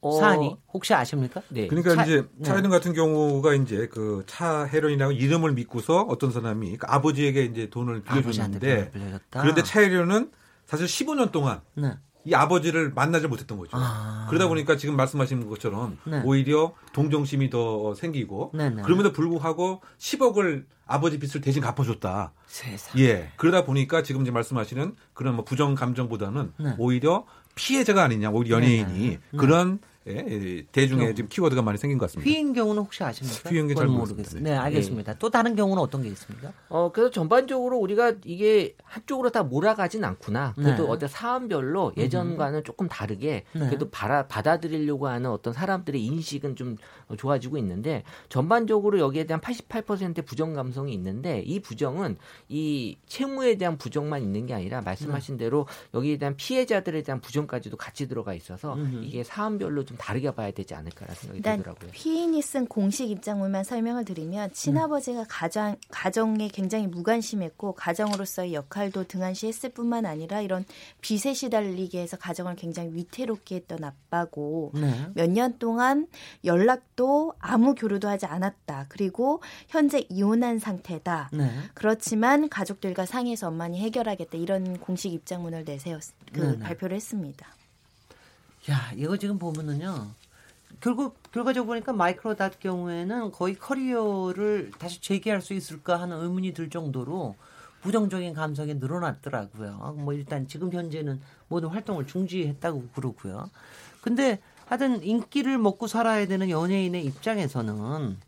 [0.00, 1.42] 어, 사안이 혹시 아십니까?
[1.48, 1.66] 네.
[1.66, 2.44] 그러니까 차- 이제 네.
[2.44, 8.92] 차이든 같은 경우가 이제 그차 해련이라고 이름을 믿고서 어떤 사람이 그 아버지에게 이제 돈을 빌려줬는데.
[9.30, 10.30] 그런데 차 해련은
[10.66, 11.94] 사실 15년 동안 네.
[12.24, 13.70] 이 아버지를 만나지 못했던 거죠.
[13.74, 14.26] 아.
[14.28, 16.20] 그러다 보니까 지금 말씀하신 것처럼 네.
[16.24, 18.82] 오히려 동정심이 더 생기고 네, 네.
[18.82, 22.32] 그럼에도 불구하고 10억을 아버지 빚을 대신 갚아줬다.
[22.46, 22.98] 세상.
[23.00, 23.30] 예.
[23.36, 26.74] 그러다 보니까 지금 이제 말씀하시는 그런 뭐 부정 감정보다는 네.
[26.78, 29.36] 오히려 피해자가 아니냐, 오히려 연예인이 네, 네.
[29.36, 31.14] 그런 예, 예, 대중의 경우.
[31.14, 32.28] 지금 키워드가 많이 생긴 것 같습니다.
[32.28, 33.50] 피인 경우는 혹시 아십니까?
[33.50, 34.50] 피인 경우 잘 모르겠습니다.
[34.50, 35.14] 네, 알겠습니다.
[35.18, 36.52] 또 다른 경우는 어떤 게 있습니까?
[36.68, 40.54] 어, 그래서 전반적으로 우리가 이게 한쪽으로 다 몰아가진 않구나.
[40.54, 40.90] 그래도 네.
[40.90, 43.66] 어떤 사안별로 예전과는 조금 다르게 네.
[43.66, 46.76] 그래도 받아, 받아들이려고 하는 어떤 사람들의 인식은 좀
[47.16, 52.16] 좋아지고 있는데 전반적으로 여기에 대한 88%의 부정 감성이 있는데 이 부정은
[52.48, 55.44] 이 채무에 대한 부정만 있는 게 아니라 말씀하신 네.
[55.44, 59.04] 대로 여기에 대한 피해자들에 대한 부정까지도 같이 들어가 있어서 음흠.
[59.04, 61.90] 이게 사안별로 좀 다르게 봐야 되지 않을까라는 생각이 들더라고요.
[61.92, 70.06] 피인이 쓴 공식 입장문만 설명을 드리면 친아버지가 가정 가정에 굉장히 무관심했고 가정으로서의 역할도 등한시했을 뿐만
[70.06, 70.64] 아니라 이런
[71.00, 75.06] 빚에 시달리게 해서 가정을 굉장히 위태롭게 했던 아빠고 네.
[75.14, 76.06] 몇년 동안
[76.44, 78.86] 연락도 아무 교류도 하지 않았다.
[78.88, 81.30] 그리고 현재 이혼한 상태다.
[81.32, 81.50] 네.
[81.74, 84.38] 그렇지만 가족들과 상의해서 엄만히 해결하겠다.
[84.38, 86.58] 이런 공식 입장문을 내세웠 그 네네.
[86.60, 87.46] 발표를 했습니다.
[88.70, 90.08] 야, 이거 지금 보면은요.
[90.80, 97.34] 결국 결과적으로 보니까 마이크로닷 경우에는 거의 커리어를 다시 재개할 수 있을까 하는 의문이 들 정도로
[97.80, 99.96] 부정적인 감성이 늘어났더라고요.
[99.98, 103.48] 뭐 일단 지금 현재는 모든 활동을 중지했다고 그러고요.
[104.02, 108.18] 근데 하여튼 인기를 먹고 살아야 되는 연예인의 입장에서는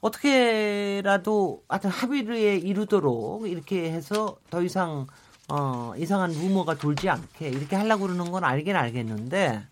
[0.00, 5.06] 어떻게라도 하여튼 합의에 이루도록 이렇게 해서 더 이상
[5.54, 9.62] 어, 이상한 루머가 돌지 않게 이렇게 하려고 그러는 건 알긴 알겠는데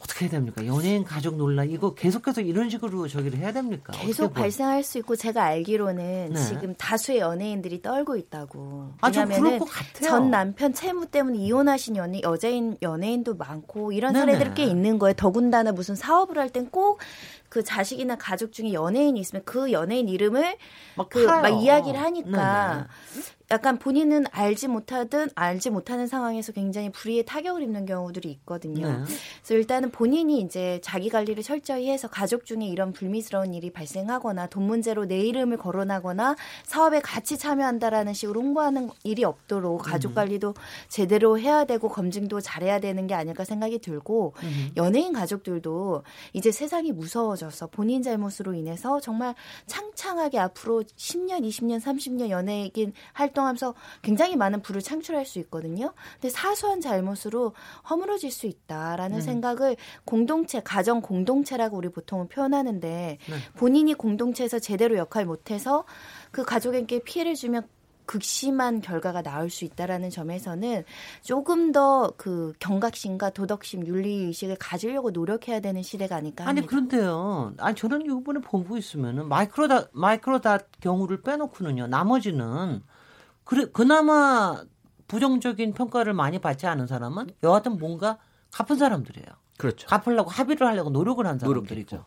[0.00, 0.64] 어떻게 해야 됩니까?
[0.66, 3.92] 연예인 가족 논란 이거 계속해서 이런 식으로 저기를 해야 됩니까?
[3.94, 6.44] 계속 발생할 수 있고 제가 알기로는 네.
[6.46, 8.92] 지금 다수의 연예인들이 떨고 있다고.
[9.00, 10.08] 아, 좀 그럴 왜냐면은 것 같아요.
[10.08, 14.32] 전 남편 채무 때문에 이혼하신 연예 여자인 연예인도 많고 이런 네네.
[14.32, 15.14] 사례들이 꽤 있는 거예요.
[15.14, 17.00] 더군다나 무슨 사업을 할 땐 꼭
[17.54, 20.56] 그 자식이나 가족 중에 연예인이 있으면 그 연예인 이름을
[20.96, 21.48] 막 그 막.
[21.50, 23.24] 이야기를 하니까 네네.
[23.50, 28.88] 약간 본인은 알지 못하든 알지 못하는 상황에서 굉장히 불의의 타격을 입는 경우들이 있거든요.
[28.88, 29.04] 네.
[29.04, 34.64] 그래서 일단은 본인이 이제 자기 관리를 철저히 해서 가족 중에 이런 불미스러운 일이 발생하거나 돈
[34.64, 40.14] 문제로 내 이름을 거론하거나 사업에 같이 참여한다라는 식으로 홍보하는 일이 없도록 가족 음.
[40.14, 40.54] 관리도
[40.88, 44.70] 제대로 해야 되고 검증도 잘해야 되는 게 아닐까 생각이 들고 음.
[44.76, 46.02] 연예인 가족들도
[46.32, 49.34] 이제 세상이 무서워져 서 본인 잘못으로 인해서 정말
[49.66, 55.92] 창창하게 앞으로 10년, 20년, 30년 연예인 활동하면서 굉장히 많은 부를 창출할 수 있거든요.
[56.14, 57.54] 근데 사소한 잘못으로
[57.88, 59.20] 허물어질 수 있다라는 음.
[59.20, 63.36] 생각을 공동체, 가정 공동체라고 우리 보통은 표현하는데 네.
[63.56, 65.84] 본인이 공동체에서 제대로 역할 못해서
[66.30, 67.66] 그 가족에게 피해를 주면
[68.06, 70.84] 극심한 결과가 나올 수 있다라는 점에서는
[71.22, 76.66] 조금 더 그 경각심과 도덕심, 윤리 의식을 가지려고 노력해야 되는 시대가 아닐까 아니 합니다.
[76.68, 77.54] 그런데요.
[77.58, 81.86] 아니 저는 이번에 보고 있으면은 마이크로닷 마이크로닷 경우를 빼놓고는요.
[81.86, 82.82] 나머지는
[83.44, 84.62] 그래 그나마
[85.08, 88.18] 부정적인 평가를 많이 받지 않은 사람은 여하튼 뭔가
[88.52, 89.26] 갚은 사람들이에요.
[89.58, 89.86] 그렇죠.
[89.86, 91.66] 갚으려고 합의를 하려고 노력을 한 사람들이고.
[91.74, 92.04] 노력했죠.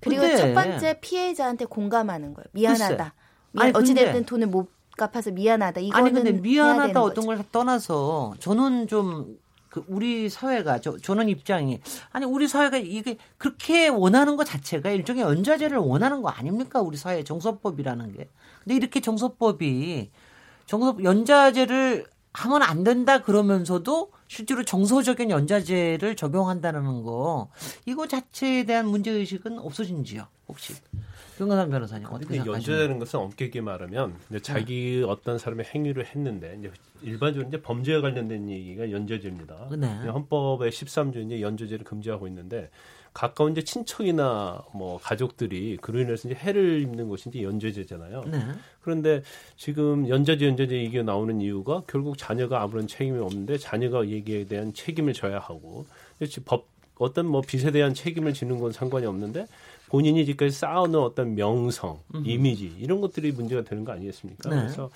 [0.00, 2.46] 그리고 근데- 첫 번째 피해자한테 공감하는 거예요.
[2.52, 3.14] 미안하다.
[3.52, 5.80] 미 아니, 근데- 어찌됐든 돈을 못 갚아서 미안하다.
[5.80, 7.24] 이거는 아니 근데 미안하다 어떤.
[7.24, 9.38] 걸 떠나서 저는 좀
[9.68, 11.80] 그 우리 사회가 저 저는 입장이
[12.10, 17.22] 아니 우리 사회가 이게 그렇게 원하는 것 자체가 일종의 연좌제를 원하는 거 아닙니까 우리 사회
[17.22, 18.28] 정서법이라는 게
[18.64, 20.10] 근데 이렇게 정서법이
[20.66, 27.48] 정서 연좌제를 하면 안 된다 그러면서도 실제로 정서적인 연좌제를 적용한다는 거
[27.84, 30.74] 이거 자체에 대한 문제 의식은 없어진지요 혹시
[31.38, 32.52] 김건삼 변호사님 어떻게 생각하십니까?
[32.52, 38.90] 연좌라는 것은 엄격히 말하면 자기 어떤 사람의 행위를 했는데 이제 일반적으로 이제 범죄와 관련된 얘기가
[38.90, 39.68] 연좌제입니다.
[39.78, 39.86] 네.
[40.08, 42.70] 헌법의 13조 이제 연좌제를 금지하고 있는데
[43.14, 48.24] 가까운 이제 친척이나 뭐 가족들이 그로 인해서 이제 해를 입는 것이 이제 연좌제잖아요.
[48.26, 48.40] 네.
[48.80, 49.22] 그런데
[49.56, 55.12] 지금 연좌제 연좌제 얘기가 나오는 이유가 결국 자녀가 아무런 책임이 없는데 자녀가 얘기에 대한 책임을
[55.12, 55.86] 져야 하고
[56.44, 56.66] 법
[56.96, 59.46] 어떤 뭐 빚에 대한 책임을 지는 건 상관이 없는데
[59.88, 64.50] 본인이 지금까지 쌓아놓은 어떤 명성, 이미지 이런 것들이 문제가 되는 거 아니겠습니까?
[64.50, 64.56] 네.
[64.56, 64.90] 그래서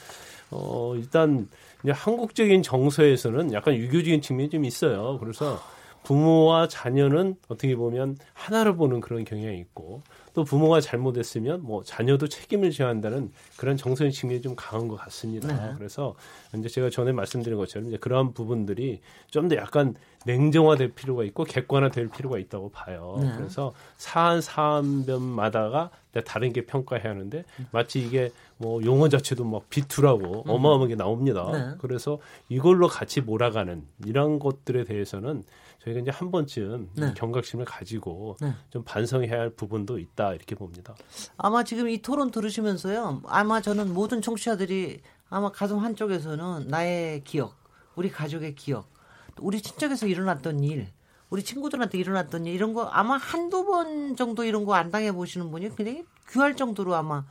[0.51, 1.49] 어 일단
[1.83, 5.19] 이제 한국적인 정서에서는 약간 유교적인 측면이 좀 있어요.
[5.19, 5.61] 그래서
[6.05, 10.03] 부모와 자녀는 어떻게 보면 하나를 보는 그런 경향이 있고
[10.35, 15.49] 또 부모가 잘못했으면 뭐 자녀도 책임을 져야 한다는 그런 정서의 측면이 좀 강한 것 같습니다.
[15.49, 15.75] 네.
[15.77, 16.15] 그래서
[16.57, 19.01] 이제 제가 전에 말씀드린 것처럼 이제 그러한 부분들이
[19.31, 19.95] 좀 더 약간
[20.25, 23.19] 냉정화될 필요가 있고 객관화될 필요가 있다고 봐요.
[23.21, 23.33] 네.
[23.37, 25.91] 그래서 사안 사안별마다가
[26.25, 31.51] 다른 게 평가해야 하는데 마치 이게 뭐 용어 자체도 막 비투라고 어마어마하게 나옵니다.
[31.53, 31.75] 네.
[31.79, 35.43] 그래서 이걸로 같이 몰아가는 이런 것들에 대해서는
[35.85, 37.15] 저희가 이제 한 번쯤 네.
[37.17, 38.55] 경각심을 가지고 네.
[38.71, 40.95] 좀 반성해야 할 부분도 있다 이렇게 봅니다.
[41.37, 43.23] 아마 지금 이 토론 들으시면서요.
[43.27, 47.57] 아마 저는 모든 청취자들이 아마 가슴 한쪽에서는 나의 기억,
[47.97, 48.89] 우리 가족의 기억,
[49.35, 50.89] 또 우리 친척에서 일어났던 일,
[51.31, 55.51] 우리 친구들한테 일어났던 일 이런 거 아마 한두 번 정도 이런 거 안 당해 보시는
[55.51, 57.25] 분이 굉장히 귀할 정도로 아마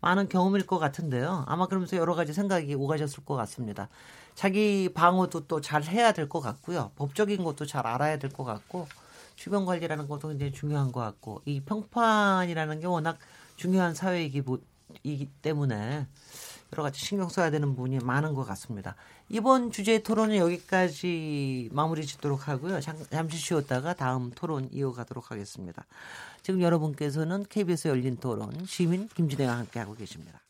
[0.00, 1.44] 많은 경험일 것 같은데요.
[1.46, 3.88] 아마 그러면서 여러 가지 생각이 오가셨을 것 같습니다.
[4.38, 6.92] 자기 방어도 또 잘 해야 될 것 같고요.
[6.96, 8.86] 법적인 것도 잘 알아야 될 것 같고
[9.34, 13.18] 주변 관리라는 것도 굉장히 중요한 것 같고 이 평판이라는 게 워낙
[13.56, 14.42] 중요한 사회이기
[15.42, 16.06] 때문에
[16.72, 18.94] 여러 가지 신경 써야 되는 부분이 많은 것 같습니다.
[19.28, 22.80] 이번 주제 토론은 여기까지 마무리 짓도록 하고요.
[22.80, 25.84] 잠, 잠시 쉬었다가 다음 토론 이어가도록 하겠습니다.
[26.42, 30.47] 지금 여러분께서는 KBS 열린 토론 시민 김진애와 함께하고 계십니다.